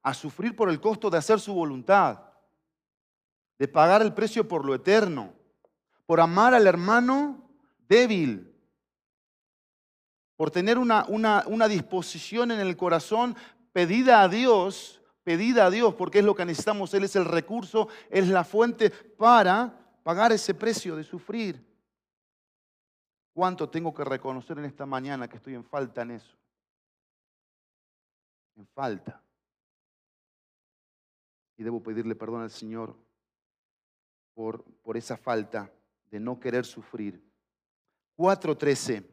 [0.02, 2.22] a sufrir por el costo de hacer su voluntad,
[3.58, 5.34] de pagar el precio por lo eterno,
[6.06, 7.50] por amar al hermano
[7.88, 8.54] débil,
[10.36, 13.36] por tener una, una disposición en el corazón
[13.72, 16.94] pedida a Dios pedida a Dios porque es lo que necesitamos.
[16.94, 21.62] Él es el recurso, es la fuente para pagar ese precio de sufrir.
[23.34, 26.34] ¿Cuánto tengo que reconocer en esta mañana que estoy en falta en eso?
[28.56, 29.22] En falta.
[31.58, 32.96] Y debo pedirle perdón al Señor
[34.32, 35.70] por, por esa falta
[36.10, 37.22] de no querer sufrir.
[38.16, 39.06] 4.13.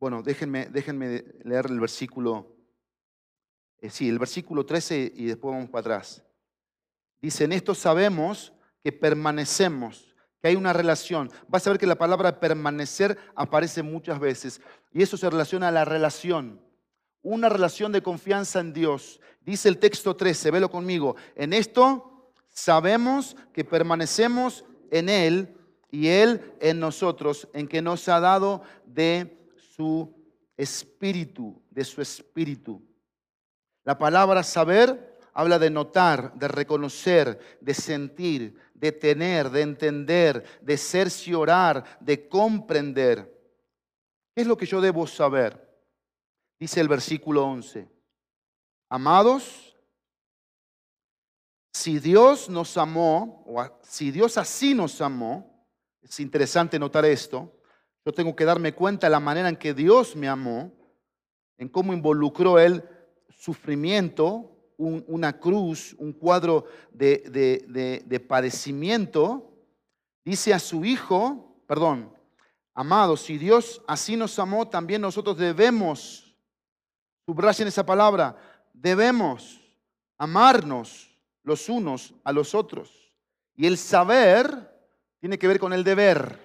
[0.00, 2.61] Bueno, déjenme, déjenme leer el versículo
[3.82, 6.22] eh, sí, el versículo 13 y después vamos para atrás.
[7.20, 11.30] Dice, en esto sabemos que permanecemos, que hay una relación.
[11.48, 14.60] Vas a ver que la palabra permanecer aparece muchas veces
[14.92, 16.60] y eso se relaciona a la relación,
[17.22, 19.20] una relación de confianza en Dios.
[19.40, 25.56] Dice el texto 13, velo conmigo, en esto sabemos que permanecemos en Él
[25.90, 30.14] y Él en nosotros, en que nos ha dado de su
[30.56, 32.80] espíritu, de su espíritu.
[33.84, 40.76] La palabra saber habla de notar, de reconocer, de sentir, de tener, de entender, de
[40.76, 43.32] cerciorar, de comprender.
[44.34, 45.68] ¿Qué es lo que yo debo saber?
[46.58, 47.88] Dice el versículo 11.
[48.88, 49.76] Amados,
[51.72, 55.66] si Dios nos amó, o si Dios así nos amó,
[56.02, 57.58] es interesante notar esto,
[58.04, 60.72] yo tengo que darme cuenta de la manera en que Dios me amó,
[61.56, 62.84] en cómo involucró Él
[63.42, 69.52] sufrimiento, una cruz, un cuadro de, padecimiento,
[70.24, 72.16] dice a su Hijo, perdón,
[72.72, 76.36] amado, si Dios así nos amó, también nosotros debemos,
[77.26, 78.36] subrayen esa palabra,
[78.72, 79.60] debemos
[80.18, 81.10] amarnos
[81.42, 83.12] los unos a los otros.
[83.56, 84.70] Y el saber
[85.18, 86.38] tiene que ver con el deber.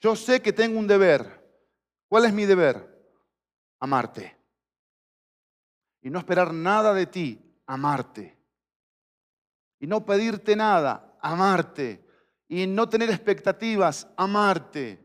[0.00, 1.46] Yo sé que tengo un deber.
[2.08, 2.98] ¿Cuál es mi deber?
[3.78, 4.37] Amarte
[6.02, 8.36] y no esperar nada de ti, amarte.
[9.80, 12.04] Y no pedirte nada, amarte.
[12.48, 15.00] Y no tener expectativas, amarte.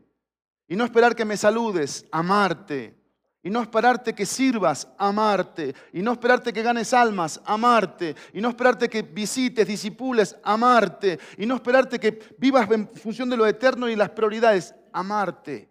[0.66, 2.96] Y no esperar que me saludes, amarte.
[3.42, 5.74] Y no esperarte que sirvas, amarte.
[5.92, 8.16] Y no esperarte que ganes almas, amarte.
[8.32, 11.18] Y no esperarte que visites, disipules, amarte.
[11.36, 15.68] Y no esperarte que vivas en función de lo eterno y las prioridades, amarte.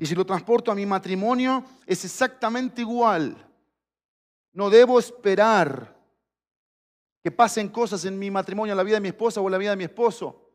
[0.00, 3.36] Y si lo transporto a mi matrimonio, es exactamente igual.
[4.50, 5.94] No debo esperar
[7.22, 9.58] que pasen cosas en mi matrimonio, en la vida de mi esposa o en la
[9.58, 10.54] vida de mi esposo.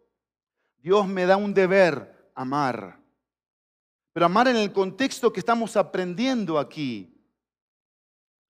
[0.77, 2.99] Dios me da un deber, amar.
[4.13, 7.15] Pero amar en el contexto que estamos aprendiendo aquí.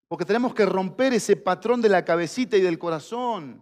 [0.08, 3.62] Porque tenemos que romper ese patrón de la cabecita y del corazón.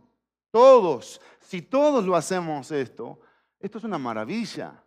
[0.52, 1.20] Todos.
[1.40, 3.22] Si todos lo hacemos esto,
[3.60, 4.83] esto es una maravilla.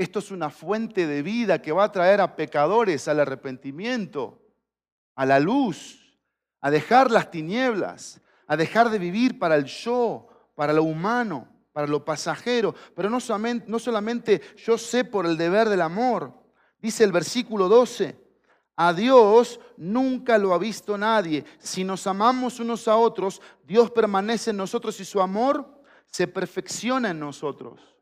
[0.00, 4.40] Esto es una fuente de vida que va a traer a pecadores al arrepentimiento,
[5.14, 6.18] a la luz,
[6.62, 11.86] a dejar las tinieblas, a dejar de vivir para el yo, para lo humano, para
[11.86, 12.74] lo pasajero.
[12.96, 16.32] Pero no solamente, no solamente yo sé por el deber del amor.
[16.80, 18.18] Dice el versículo 12,
[18.76, 21.44] a Dios nunca lo ha visto nadie.
[21.58, 27.10] Si nos amamos unos a otros, Dios permanece en nosotros y su amor se perfecciona
[27.10, 27.99] en nosotros.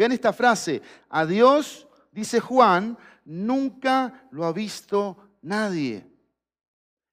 [0.00, 6.10] Vean esta frase, a Dios, dice Juan, nunca lo ha visto nadie.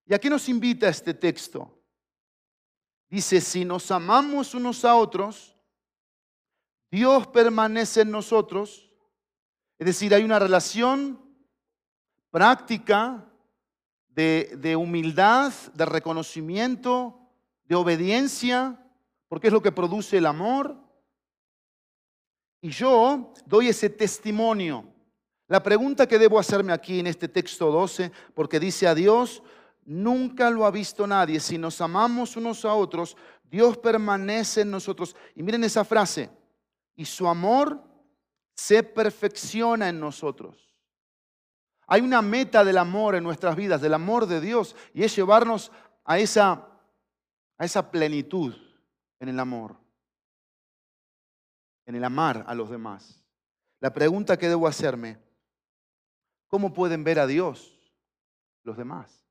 [0.06, 1.84] ¿Y a qué nos invita este texto?
[3.10, 5.54] Dice, si nos amamos unos a otros,
[6.90, 8.90] Dios permanece en nosotros.
[9.78, 11.22] Es decir, hay una relación
[12.32, 13.30] práctica
[14.08, 17.20] de, de, humildad, de reconocimiento,
[17.66, 18.82] de obediencia,
[19.28, 20.87] porque es lo que produce el amor.
[22.62, 24.86] Y yo doy ese testimonio.
[25.48, 29.42] La pregunta que debo hacerme aquí en este texto 12, porque dice a Dios,
[29.86, 31.40] nunca lo ha visto nadie.
[31.40, 35.16] Si nos amamos unos a otros, Dios permanece en nosotros.
[35.36, 36.30] Y miren esa frase,
[36.96, 37.82] y su amor
[38.54, 40.76] se perfecciona en nosotros.
[41.88, 45.72] Hay una meta del amor en nuestras vidas, del amor de Dios, y es llevarnos
[46.04, 46.68] a esa,
[47.58, 48.54] a esa plenitud
[49.20, 49.78] en el amor,
[51.88, 53.24] en el amar a los demás.
[53.80, 55.18] La pregunta que debo hacerme,
[56.48, 57.80] ¿cómo pueden ver a Dios
[58.64, 59.24] los demás?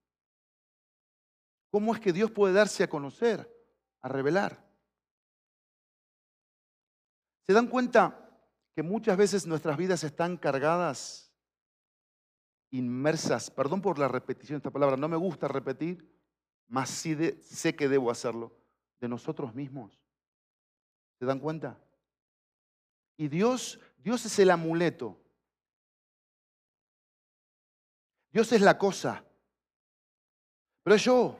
[1.70, 3.46] ¿Cómo es que Dios puede darse a conocer,
[4.00, 4.66] a revelar?
[7.42, 8.26] ¿Se dan cuenta
[8.74, 11.30] que muchas veces nuestras vidas están cargadas,
[12.70, 13.50] inmersas?
[13.50, 16.10] Perdón por la repetición de esta palabra, no me gusta repetir,
[16.68, 18.56] mas sí sé que debo hacerlo,
[18.98, 20.00] de nosotros mismos.
[21.18, 21.78] ¿Se dan cuenta?
[23.16, 25.18] Y Dios, Dios es el amuleto.
[28.30, 29.24] Dios es la cosa.
[30.82, 31.38] Pero yo,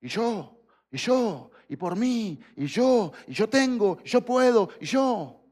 [0.00, 0.58] y yo,
[0.90, 5.44] y yo, y por mí, y yo, y yo tengo, y yo puedo, y yo.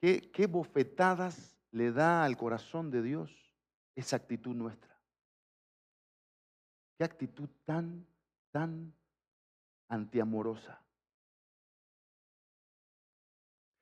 [0.00, 3.52] ¿Qué, qué bofetadas le da al corazón de Dios
[3.94, 4.96] esa actitud nuestra?
[6.96, 8.06] ¿Qué actitud tan,
[8.50, 8.94] tan
[9.88, 10.80] antiamorosa?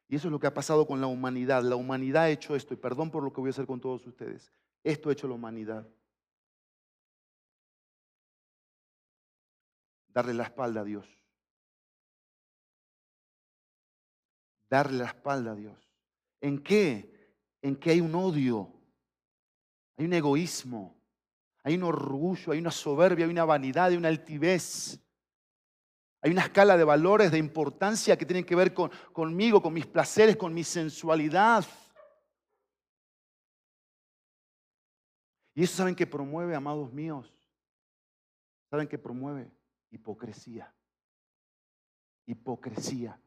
[0.09, 1.63] Y eso es lo que ha pasado con la humanidad.
[1.63, 4.07] La humanidad ha hecho esto, y perdón por lo que voy a hacer con todos
[4.07, 4.53] ustedes.
[4.83, 5.87] Esto ha hecho la humanidad.
[10.19, 11.07] darle la espalda a Dios.
[14.69, 15.79] Darle la espalda a Dios.
[16.41, 17.37] ¿En qué?
[17.63, 18.73] En que hay un odio,
[19.97, 21.01] hay un egoísmo,
[21.63, 25.01] hay un orgullo, hay una soberbia, hay una vanidad, hay una altivez.
[26.21, 29.87] Hay una escala de valores, de importancia que tienen que ver con, conmigo, con mis
[29.87, 31.65] placeres, con mi sensualidad.
[35.55, 37.33] Y eso saben que promueve, amados míos.
[38.71, 39.51] ¿Saben que promueve?
[39.91, 40.75] Hipocresía.
[42.27, 43.21] Hipocresía.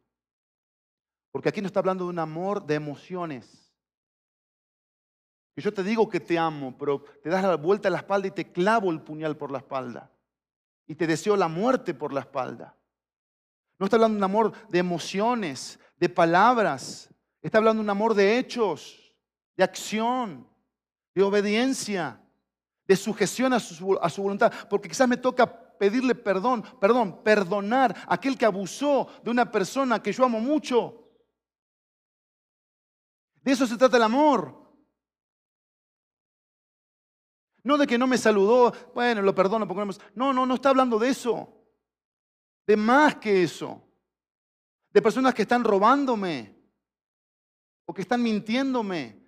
[1.31, 3.73] Porque aquí no está hablando de un amor de emociones.
[5.55, 8.27] Que yo te digo que te amo, pero te das la vuelta a la espalda
[8.27, 10.11] y te clavo el puñal por la espalda.
[10.87, 12.77] Y te deseo la muerte por la espalda.
[13.81, 17.09] No está hablando de un amor de emociones, de palabras.
[17.41, 19.11] Está hablando de un amor de hechos,
[19.57, 20.47] de acción,
[21.15, 22.21] de obediencia,
[22.85, 24.53] de sujeción a su, voluntad.
[24.69, 25.47] Porque quizás me toca
[25.79, 31.09] pedirle perdón, perdón, perdonar a aquel que abusó de una persona que yo amo mucho.
[33.41, 34.61] De eso se trata el amor.
[37.63, 40.69] No de que no me saludó, bueno, lo perdono porque no No, no, no está
[40.69, 41.60] hablando de eso.
[42.71, 43.83] De más que eso.
[44.93, 46.55] De personas que están robándome
[47.83, 49.19] o que están mintiéndome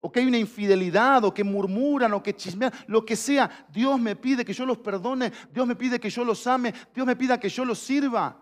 [0.00, 3.98] o que hay una infidelidad, o que murmuran, o que chismean, lo que sea, Dios
[3.98, 7.16] me pide que yo los perdone, Dios me pide que yo los ame, Dios me
[7.16, 8.40] pida que yo los sirva,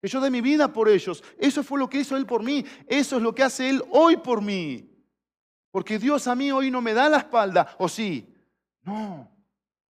[0.00, 1.22] que yo dé mi vida por ellos.
[1.36, 4.16] Eso fue lo que hizo Él por mí, eso es lo que hace Él hoy
[4.16, 4.88] por mí.
[5.70, 8.34] Porque Dios a mí hoy no me da la espalda, ¿o sí?
[8.82, 9.30] No,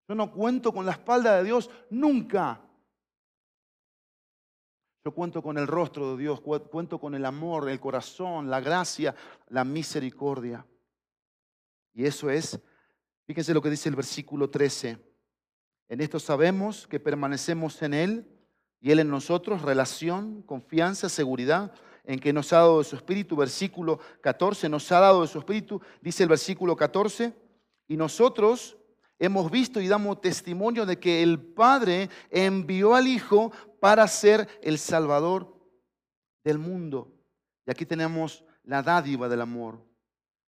[0.05, 2.59] yo no cuento con la espalda de Dios nunca.
[5.11, 9.15] Cuento con el rostro de Dios, cuento con el amor, el corazón, la gracia,
[9.47, 10.65] la misericordia.
[11.93, 12.59] Y eso es,
[13.25, 14.97] fíjense lo que dice el versículo 13.
[15.89, 18.27] En esto sabemos que permanecemos en Él
[18.79, 23.35] y Él en nosotros, relación, confianza, seguridad, en que nos ha dado de su espíritu.
[23.35, 27.33] Versículo 14, nos ha dado de su espíritu, dice el versículo 14,
[27.87, 28.77] y nosotros
[29.17, 34.77] hemos visto y damos testimonio de que el Padre envió al Hijo para ser el
[34.77, 35.55] Salvador
[36.43, 37.13] del mundo.
[37.65, 39.83] Y aquí tenemos la dádiva del amor.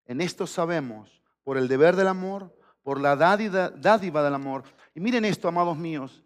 [0.06, 4.64] En esto sabemos por el deber del amor, por la dádiva, del amor.
[4.94, 6.24] Y miren esto, amados míos,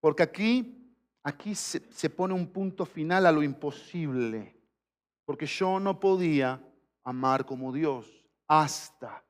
[0.00, 4.60] porque aquí, aquí se, se pone un punto final a lo imposible,
[5.24, 6.60] porque yo no podía
[7.04, 9.24] amar como Dios hasta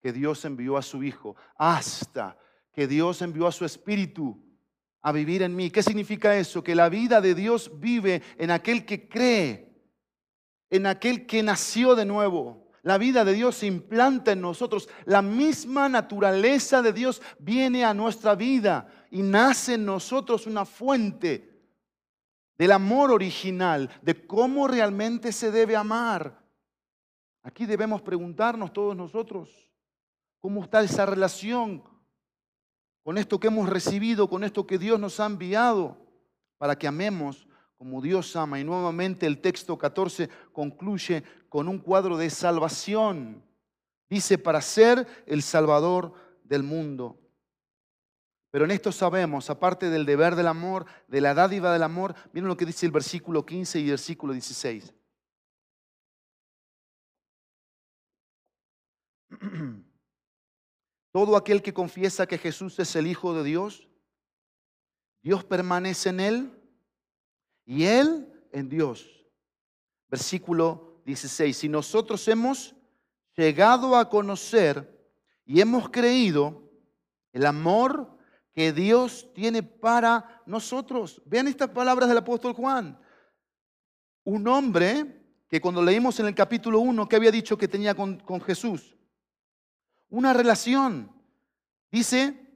[0.00, 2.38] que Dios envió a su Hijo, hasta
[2.72, 4.47] que Dios envió a su Espíritu
[5.02, 5.70] a vivir en mí.
[5.70, 6.62] ¿Qué significa eso?
[6.62, 9.72] Que la vida de Dios vive en aquel que cree,
[10.70, 12.68] en aquel que nació de nuevo.
[12.82, 14.88] La vida de Dios se implanta en nosotros.
[15.04, 21.58] La misma naturaleza de Dios viene a nuestra vida y nace en nosotros una fuente
[22.56, 26.44] del amor original, de cómo realmente se debe amar.
[27.42, 29.48] Aquí debemos preguntarnos todos nosotros,
[30.40, 31.84] ¿cómo está esa relación
[33.08, 35.96] con esto que hemos recibido, con esto que Dios nos ha enviado,
[36.58, 37.48] para que amemos
[37.78, 38.60] como Dios ama.
[38.60, 43.42] Y nuevamente el texto 14 concluye con un cuadro de salvación.
[44.10, 46.12] Dice, para ser el Salvador
[46.44, 47.18] del mundo.
[48.50, 52.48] Pero en esto sabemos, aparte del deber del amor, de la dádiva del amor, miren
[52.48, 54.92] lo que dice el versículo 15 y el versículo 16.
[61.18, 63.88] Todo aquel que confiesa que Jesús es el Hijo de Dios,
[65.20, 66.62] Dios permanece en él
[67.64, 69.26] y él en Dios.
[70.08, 71.56] Versículo 16.
[71.56, 72.76] Si nosotros hemos
[73.34, 74.96] llegado a conocer
[75.44, 76.70] y hemos creído
[77.32, 78.16] el amor
[78.52, 81.20] que Dios tiene para nosotros.
[81.26, 82.96] Vean estas palabras del apóstol Juan.
[84.22, 88.20] Un hombre que cuando leímos en el capítulo 1 que había dicho que tenía con,
[88.20, 88.94] con Jesús,
[90.10, 91.10] una relación.
[91.90, 92.48] Dice,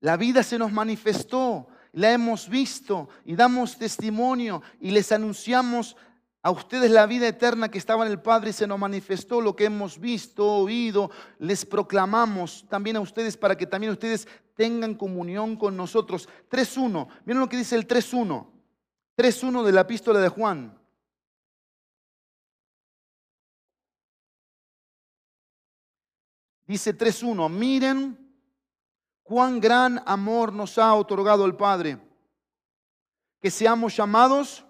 [0.00, 5.96] la vida se nos manifestó, la hemos visto y damos testimonio y les anunciamos
[6.42, 9.54] a ustedes la vida eterna que estaba en el Padre y se nos manifestó lo
[9.54, 14.26] que hemos visto, oído, les proclamamos también a ustedes para que también ustedes
[14.56, 16.28] tengan comunión con nosotros.
[16.50, 18.46] 3.1, miren lo que dice el 3.1,
[19.16, 20.81] 3.1 de la epístola de Juan.
[26.72, 28.18] Dice 3.1, miren
[29.22, 31.98] cuán gran amor nos ha otorgado el Padre,
[33.42, 34.64] que seamos llamados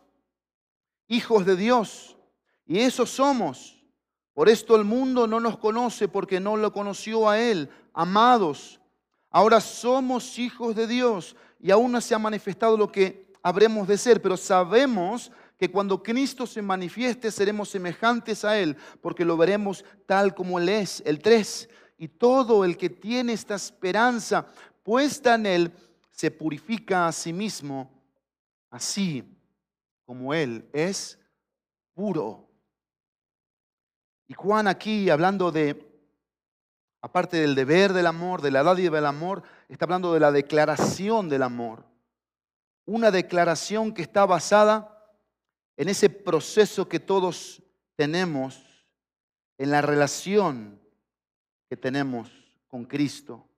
[1.06, 2.16] hijos de Dios.
[2.66, 3.80] Y eso somos.
[4.34, 7.70] Por esto el mundo no nos conoce porque no lo conoció a Él.
[7.94, 8.80] Amados,
[9.30, 13.96] ahora somos hijos de Dios y aún no se ha manifestado lo que habremos de
[13.96, 19.84] ser, pero sabemos que cuando Cristo se manifieste seremos semejantes a Él, porque lo veremos
[20.04, 21.00] tal como Él es.
[21.06, 21.68] El 3,
[22.02, 24.44] y todo el que tiene esta esperanza
[24.82, 25.72] puesta en Él
[26.10, 27.92] se purifica a sí mismo,
[28.70, 29.22] así
[30.04, 31.16] como Él es
[31.94, 32.50] puro.
[34.26, 35.96] Y Juan aquí, hablando de,
[37.02, 41.28] aparte del deber del amor, de la dádiva del amor, está hablando de la declaración
[41.28, 41.86] del amor.
[42.84, 45.06] Una declaración que está basada
[45.76, 47.62] en ese proceso que todos
[47.94, 48.88] tenemos
[49.56, 50.81] en la relación
[51.72, 52.30] que tenemos
[52.68, 53.48] con Cristo,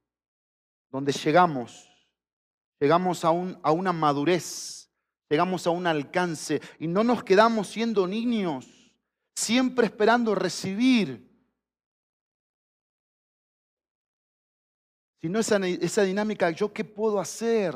[0.89, 1.91] donde llegamos,
[2.79, 4.89] llegamos a, un, a una madurez,
[5.29, 8.95] llegamos a un alcance y no nos quedamos siendo niños,
[9.35, 11.29] siempre esperando recibir,
[15.21, 17.75] sino esa, esa dinámica, yo qué puedo hacer,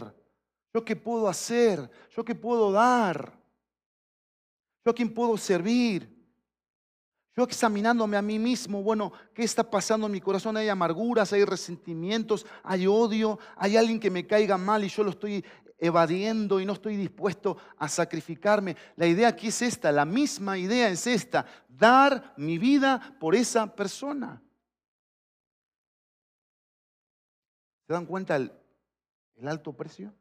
[0.72, 3.36] yo qué puedo hacer, yo qué puedo dar,
[4.84, 6.17] yo a quién puedo servir.
[7.38, 10.56] Yo examinándome a mí mismo, bueno, ¿qué está pasando en mi corazón?
[10.56, 15.10] Hay amarguras, hay resentimientos, hay odio, hay alguien que me caiga mal y yo lo
[15.10, 15.44] estoy
[15.78, 18.76] evadiendo y no estoy dispuesto a sacrificarme.
[18.96, 23.72] La idea aquí es esta, la misma idea es esta, dar mi vida por esa
[23.72, 24.42] persona.
[27.86, 28.50] ¿Se dan cuenta el,
[29.46, 30.12] alto precio?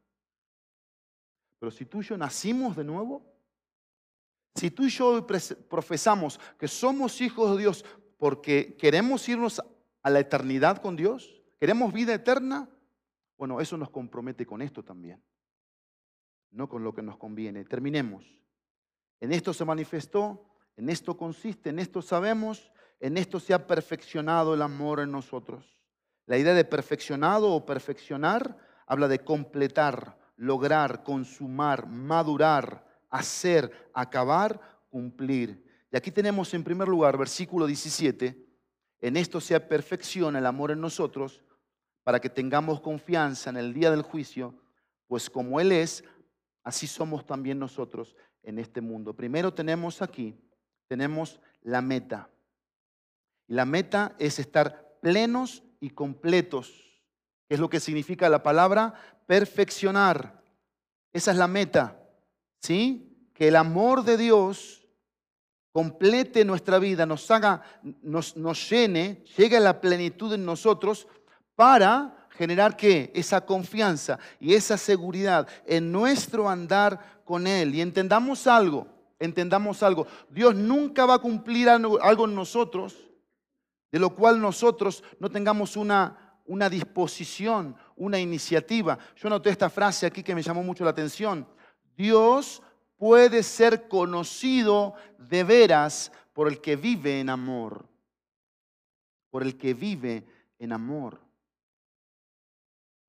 [1.58, 3.37] Pero si tú y yo nacimos de nuevo,
[4.58, 5.26] si tú y yo
[5.68, 7.84] profesamos que somos hijos de Dios
[8.18, 9.62] porque queremos irnos
[10.02, 12.68] a la eternidad con Dios, queremos vida eterna,
[13.36, 15.22] bueno, eso nos compromete con esto también,
[16.50, 17.64] no con lo que nos conviene.
[17.64, 18.26] Terminemos.
[19.20, 20.44] En esto se manifestó,
[20.76, 25.80] en esto consiste, en esto sabemos, en esto se ha perfeccionado el amor en nosotros.
[26.26, 35.64] La idea de perfeccionado o perfeccionar habla de completar, lograr, consumar, madurar, hacer, acabar, cumplir.
[35.90, 38.46] Y aquí tenemos en primer lugar, versículo 17,
[39.00, 41.42] en esto se perfecciona el amor en nosotros
[42.02, 44.54] para que tengamos confianza en el día del juicio,
[45.06, 46.04] pues como Él es,
[46.64, 49.14] así somos también nosotros en este mundo.
[49.14, 50.34] Primero tenemos aquí,
[50.86, 52.30] tenemos la meta.
[53.46, 57.00] La meta es estar plenos y completos,
[57.46, 58.94] que es lo que significa la palabra
[59.26, 60.42] perfeccionar.
[61.12, 62.07] Esa es la meta,
[62.60, 63.28] ¿sí?
[63.34, 64.86] Que el amor de Dios
[65.72, 67.62] complete nuestra vida, nos haga,
[68.02, 71.06] nos, nos llene, llegue a la plenitud en nosotros
[71.54, 73.12] para generar qué?
[73.14, 77.74] Esa confianza y esa seguridad en nuestro andar con Él.
[77.74, 78.86] Y entendamos algo,
[79.18, 80.06] entendamos algo.
[80.30, 83.08] Dios nunca va a cumplir algo en nosotros
[83.90, 88.98] de lo cual nosotros no tengamos una, una disposición, una iniciativa.
[89.16, 91.46] Yo noté esta frase aquí que me llamó mucho la atención.
[91.98, 92.62] Dios
[92.96, 97.88] puede ser conocido de veras por el que vive en amor.
[99.30, 100.24] Por el que vive
[100.60, 101.20] en amor.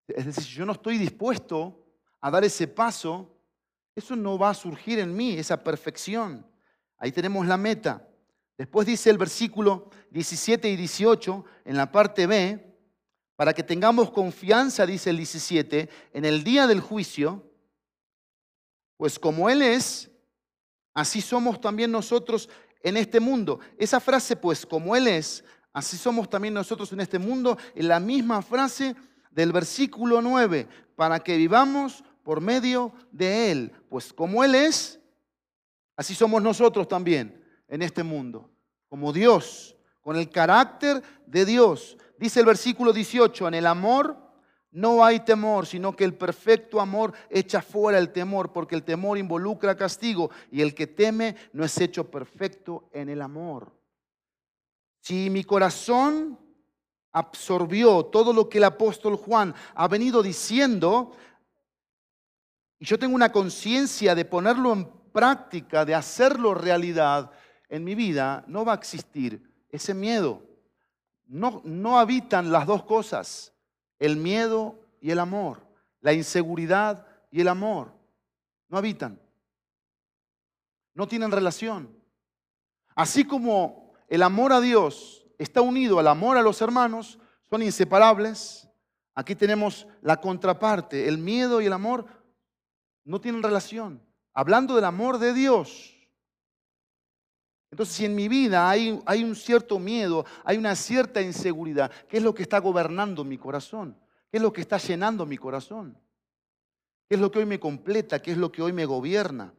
[0.08, 1.86] Es decir, si yo no estoy dispuesto
[2.20, 3.32] a dar ese paso,
[3.96, 6.44] eso no va a surgir en mí, esa perfección.
[6.98, 8.10] Ahí tenemos la meta.
[8.58, 12.76] Después dice el versículo 17 y 18 en la parte B,
[13.36, 17.49] para que tengamos confianza, dice el 17, en el día del juicio,
[19.00, 20.12] pues como Él es,
[20.94, 22.50] así somos también nosotros
[22.84, 23.62] en este mundo.
[23.78, 25.42] Esa frase, pues como Él es,
[25.72, 28.98] así somos también nosotros en este mundo, es la misma frase
[29.32, 33.72] del versículo 9, para que vivamos por medio de Él.
[33.88, 35.00] Pues como Él es,
[35.96, 38.52] así somos nosotros también en este mundo,
[38.90, 41.96] como Dios, con el carácter de Dios.
[42.18, 44.29] Dice el versículo 18, en el amor
[44.72, 49.18] no hay temor, sino que el perfecto amor echa fuera el temor, porque el temor
[49.18, 53.74] involucra castigo y el que teme no es hecho perfecto en el amor.
[55.02, 56.38] Si mi corazón
[57.12, 61.14] absorbió todo lo que el apóstol Juan ha venido diciendo,
[62.78, 67.32] y yo tengo una conciencia de ponerlo en práctica, de hacerlo realidad
[67.70, 70.44] en mi vida, no va a existir ese miedo.
[71.26, 73.54] No, no habitan las dos cosas,
[74.00, 75.62] el miedo y el amor,
[76.02, 77.94] la inseguridad y el amor.
[78.70, 79.20] No habitan.
[80.94, 81.90] No tienen relación.
[82.96, 87.20] Así como el amor a Dios está unido al amor a los hermanos,
[87.50, 88.68] son inseparables.
[89.16, 92.06] Aquí tenemos la contraparte, el miedo y el amor
[93.04, 94.02] no tienen relación.
[94.34, 95.99] Hablando del amor de Dios.
[97.72, 102.24] Entonces, si en mi vida hay, un cierto miedo, hay una cierta inseguridad, ¿qué es
[102.24, 103.98] lo que está gobernando mi corazón?
[104.32, 105.98] ¿Qué es lo que está llenando mi corazón?
[107.08, 108.22] ¿Qué es lo que hoy me completa?
[108.22, 109.54] ¿Qué es lo que hoy me gobierna?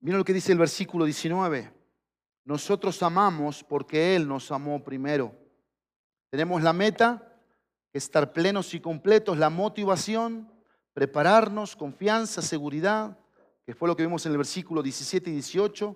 [0.00, 1.72] Miren lo que dice el versículo 19.
[2.44, 5.34] Nosotros amamos porque Él nos amó primero.
[6.30, 7.40] Tenemos la meta,
[7.92, 10.48] estar plenos y completos, la motivación,
[10.96, 13.18] prepararnos, confianza, seguridad,
[13.66, 15.94] que fue lo que vimos en el versículo 17 y 18.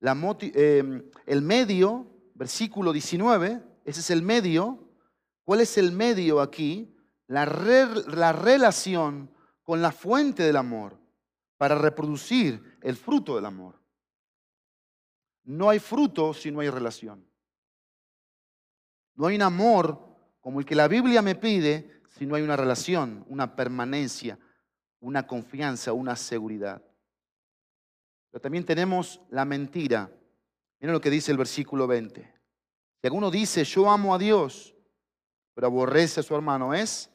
[0.00, 4.88] La eh, el medio, versículo 19, ese es el medio.
[5.44, 6.96] ¿Cuál es el medio aquí?
[7.26, 9.30] La, la relación
[9.62, 10.98] con la fuente del amor
[11.58, 13.78] para reproducir el fruto del amor.
[15.44, 17.22] No hay fruto si no hay relación.
[19.14, 20.08] No hay un amor
[20.40, 24.38] como el que la Biblia me pide si no hay una relación, una permanencia,
[25.00, 26.82] una confianza, una seguridad.
[28.30, 30.10] Pero también tenemos la mentira.
[30.80, 32.34] Miren lo que dice el versículo 20.
[33.00, 34.74] Si alguno dice, yo amo a Dios,
[35.54, 37.10] pero aborrece a su hermano, es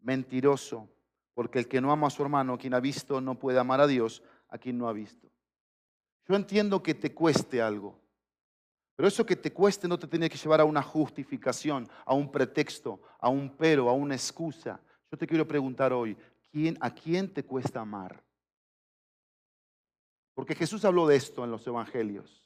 [0.00, 0.88] mentiroso.
[1.34, 3.86] Porque el que no ama a su hermano, quien ha visto, no puede amar a
[3.86, 5.30] Dios, a quien no ha visto.
[6.28, 8.01] Yo entiendo que te cueste algo,
[8.94, 12.30] pero eso que te cueste no te tiene que llevar a una justificación, a un
[12.30, 14.80] pretexto, a un pero, a una excusa.
[15.10, 16.16] Yo te quiero preguntar hoy,
[16.50, 18.22] ¿quién, ¿a quién te cuesta amar?
[20.34, 22.42] Porque Jesús habló de esto en los evangelios.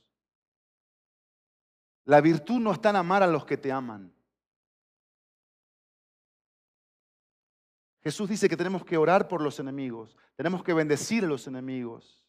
[2.04, 4.12] La virtud no está en amar a los que te aman.
[8.02, 12.24] Jesús dice que tenemos que orar por los enemigos, tenemos que bendecir a los enemigos,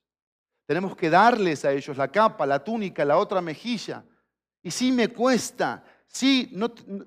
[0.68, 4.04] tenemos que darles a ellos la capa, la túnica, la otra mejilla.
[4.62, 6.54] Y sí me cuesta, sí,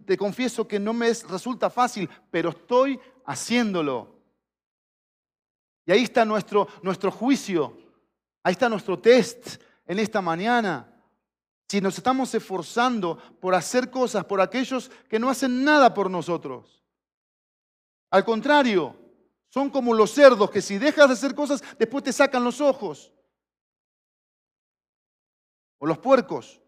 [0.07, 4.17] te confieso que no me resulta fácil, pero estoy haciéndolo.
[5.85, 7.77] Y ahí está nuestro, nuestro juicio,
[8.43, 10.91] ahí está nuestro test en esta mañana.
[11.69, 16.83] Si nos estamos esforzando por hacer cosas por aquellos que no hacen nada por nosotros.
[18.09, 18.97] Al contrario,
[19.51, 23.13] son como los cerdos que si dejas de hacer cosas, después te sacan los ojos.
[25.81, 26.61] O los puercos.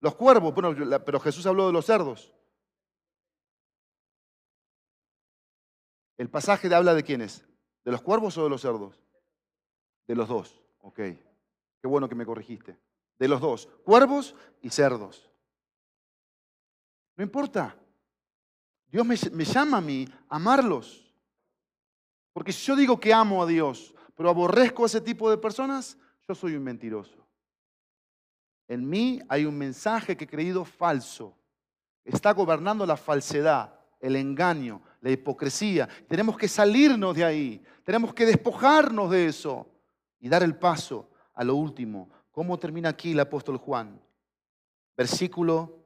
[0.00, 0.74] Los cuervos, bueno,
[1.04, 2.34] pero Jesús habló de los cerdos.
[6.18, 7.46] ¿El pasaje habla de quiénes?
[7.84, 9.00] ¿De los cuervos o de los cerdos?
[10.06, 10.96] De los dos, ok.
[10.96, 12.78] Qué bueno que me corregiste.
[13.18, 15.30] De los dos, cuervos y cerdos.
[17.16, 17.76] No importa.
[18.88, 21.12] Dios me, llama a mí amarlos.
[22.32, 25.98] Porque si yo digo que amo a Dios, pero aborrezco a ese tipo de personas,
[26.28, 27.23] yo soy un mentiroso.
[28.68, 31.36] En mí hay un mensaje que he creído falso.
[32.04, 35.88] Está gobernando la falsedad, el engaño, la hipocresía.
[36.08, 37.62] Tenemos que salirnos de ahí.
[37.84, 39.66] Tenemos que despojarnos de eso
[40.20, 42.10] y dar el paso a lo último.
[42.30, 44.00] ¿Cómo termina aquí el apóstol Juan?
[44.96, 45.84] Versículo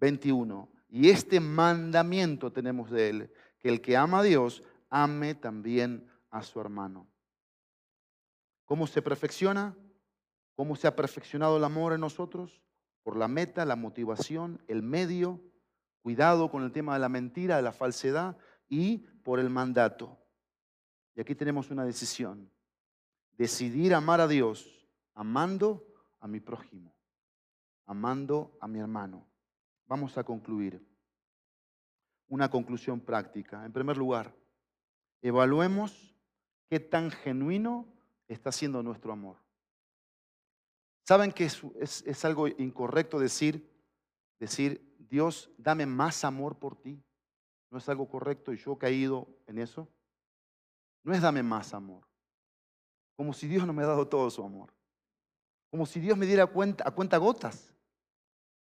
[0.00, 0.68] 21.
[0.90, 6.42] Y este mandamiento tenemos de él, que el que ama a Dios, ame también a
[6.42, 7.06] su hermano.
[8.64, 9.76] ¿Cómo se perfecciona?
[10.58, 12.60] ¿Cómo se ha perfeccionado el amor en nosotros?
[13.04, 15.40] Por la meta, la motivación, el medio,
[16.02, 18.36] cuidado con el tema de la mentira, de la falsedad
[18.68, 20.18] y por el mandato.
[21.14, 22.50] Y aquí tenemos una decisión.
[23.36, 24.84] Decidir amar a Dios
[25.14, 25.86] amando
[26.18, 26.92] a mi prójimo,
[27.86, 29.28] amando a mi hermano.
[29.86, 30.84] Vamos a concluir.
[32.26, 33.64] Una conclusión práctica.
[33.64, 34.34] En primer lugar,
[35.22, 36.16] evaluemos
[36.68, 37.86] qué tan genuino
[38.26, 39.36] está siendo nuestro amor.
[41.08, 43.66] ¿Saben que es, algo incorrecto decir,
[44.38, 47.02] decir, Dios, dame más amor por ti?
[47.70, 49.88] ¿No es algo correcto y yo he caído en eso?
[51.04, 52.06] No es dame más amor.
[53.16, 54.74] Como si Dios no me ha dado todo su amor.
[55.70, 57.72] Como si Dios me diera cuenta, a cuenta gotas.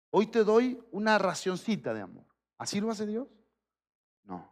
[0.08, 2.24] Hoy te doy una racioncita de amor.
[2.56, 3.28] ¿Así lo hace Dios?
[4.24, 4.50] No.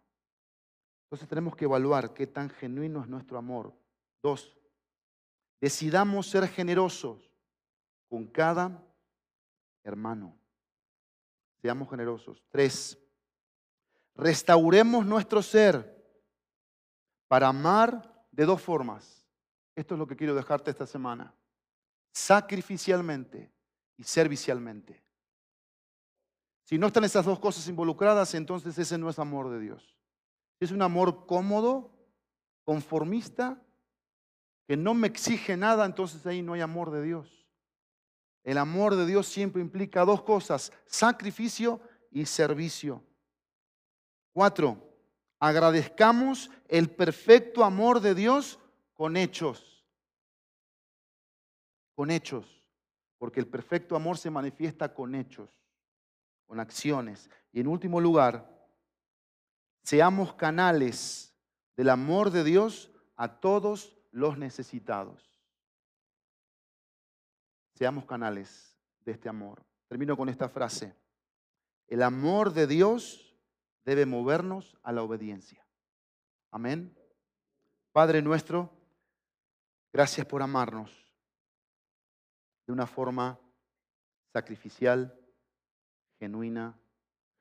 [1.04, 3.72] Entonces tenemos que evaluar qué tan genuino es nuestro amor.
[4.22, 4.54] Dos,
[5.58, 7.27] decidamos ser generosos
[8.08, 8.82] con cada
[9.84, 10.36] hermano.
[11.60, 12.42] Seamos generosos.
[12.50, 12.98] Tres,
[14.14, 15.96] restauremos nuestro ser
[17.26, 19.26] para amar de dos formas.
[19.74, 21.34] Esto es lo que quiero dejarte esta semana.
[22.12, 23.52] Sacrificialmente
[23.96, 25.04] y servicialmente.
[26.64, 29.96] Si no están esas dos cosas involucradas, entonces ese no es amor de Dios.
[30.60, 31.92] Es un amor cómodo,
[32.64, 33.62] conformista,
[34.66, 37.47] que no me exige nada, entonces ahí no hay amor de Dios.
[38.48, 43.04] El amor de Dios siempre implica dos cosas, sacrificio y servicio.
[44.32, 44.90] Cuatro,
[45.38, 48.58] agradezcamos el perfecto amor de Dios
[48.94, 49.84] con hechos.
[51.94, 52.64] Con hechos.
[53.18, 55.50] Porque el perfecto amor se manifiesta con hechos,
[56.46, 57.28] con acciones.
[57.52, 58.48] Y en último lugar,
[59.82, 61.36] seamos canales
[61.76, 65.37] del amor de Dios a todos los necesitados.
[67.78, 69.64] Seamos canales de este amor.
[69.86, 70.96] Termino con esta frase.
[71.86, 73.38] El amor de Dios
[73.84, 75.64] debe movernos a la obediencia.
[76.50, 76.92] Amén.
[77.92, 78.68] Padre nuestro,
[79.92, 80.90] gracias por amarnos
[82.66, 83.38] de una forma
[84.32, 85.16] sacrificial,
[86.18, 86.76] genuina,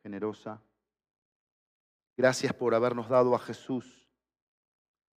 [0.04, 0.62] generosa.
[2.16, 4.08] Gracias por habernos dado a Jesús,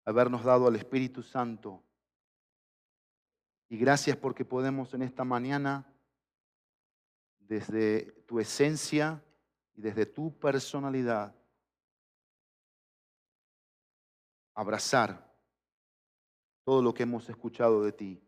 [0.04, 1.82] habernos dado al Espíritu Santo
[3.68, 5.86] y gracias porque podemos en esta mañana,
[7.38, 9.22] desde tu esencia
[9.74, 11.34] y desde tu personalidad,
[14.54, 15.32] abrazar
[16.64, 18.22] todo lo que hemos escuchado de ti.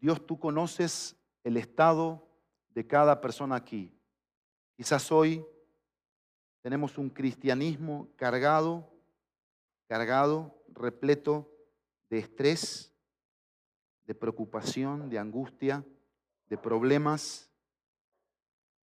[0.00, 2.28] Dios, tú conoces el estado
[2.70, 3.96] de cada persona aquí.
[4.76, 5.46] Quizás hoy
[6.60, 8.90] tenemos un cristianismo cargado,
[9.86, 11.50] cargado, repleto
[12.08, 12.91] de estrés,
[14.04, 15.84] de preocupación, de angustia,
[16.48, 17.50] de problemas,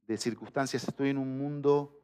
[0.02, 0.86] de circunstancias.
[0.86, 2.02] Estoy en un mundo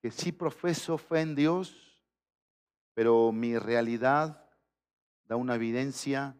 [0.00, 2.00] que sí profeso fe en Dios,
[2.94, 4.48] pero mi realidad
[5.24, 6.36] da una evidencia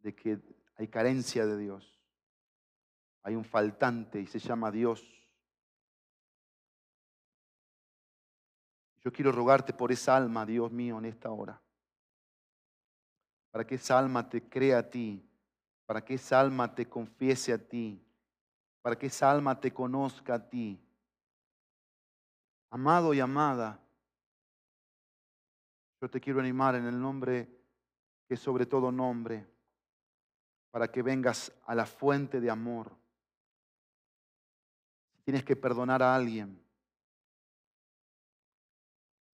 [0.00, 0.40] de que
[0.76, 2.00] hay carencia de Dios.
[3.22, 5.04] Hay un faltante y se llama Dios.
[9.00, 11.65] Yo quiero rogarte por esa alma, Dios mío, en esta hora
[13.56, 15.26] para que esa alma te crea a ti,
[15.86, 17.98] para que esa alma te confiese a ti,
[18.82, 20.78] para que esa alma te conozca a ti.
[22.68, 23.80] Amado y amada,
[26.02, 27.48] yo te quiero animar en el nombre
[28.28, 29.46] que sobre todo nombre,
[30.70, 32.94] para que vengas a la fuente de amor.
[35.14, 36.62] Si tienes que perdonar a alguien,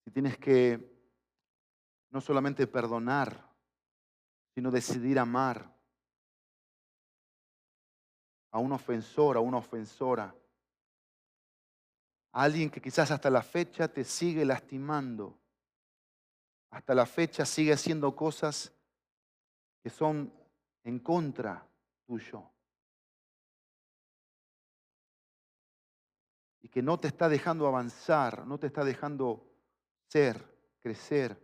[0.04, 0.92] si tienes que
[2.10, 3.50] no solamente perdonar,
[4.54, 5.72] sino decidir amar
[8.50, 10.34] a un ofensor, a una ofensora,
[12.32, 15.38] a alguien que quizás hasta la fecha te sigue lastimando,
[16.70, 18.72] hasta la fecha sigue haciendo cosas
[19.82, 20.32] que son
[20.84, 21.66] en contra
[22.06, 22.48] tuyo.
[26.60, 29.50] Y que no te está dejando avanzar, no te está dejando
[30.08, 31.36] ser, crecer.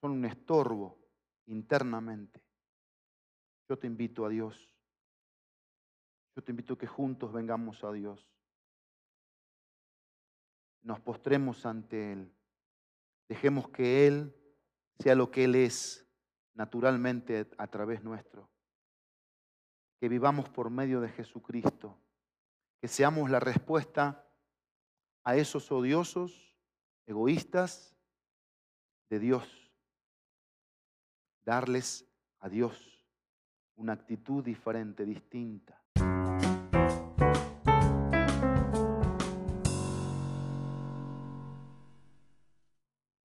[0.00, 1.01] Son un estorbo
[1.46, 2.42] internamente.
[3.68, 4.72] Yo te invito a Dios.
[6.34, 8.26] Yo te invito a que juntos vengamos a Dios.
[10.82, 12.34] Nos postremos ante Él.
[13.28, 14.36] Dejemos que Él
[14.98, 16.06] sea lo que Él es
[16.54, 18.50] naturalmente a través nuestro.
[20.00, 21.98] Que vivamos por medio de Jesucristo.
[22.80, 24.26] Que seamos la respuesta
[25.24, 26.56] a esos odiosos,
[27.06, 27.96] egoístas
[29.08, 29.61] de Dios.
[31.44, 32.08] Darles
[32.40, 33.04] a Dios
[33.76, 35.81] una actitud diferente, distinta.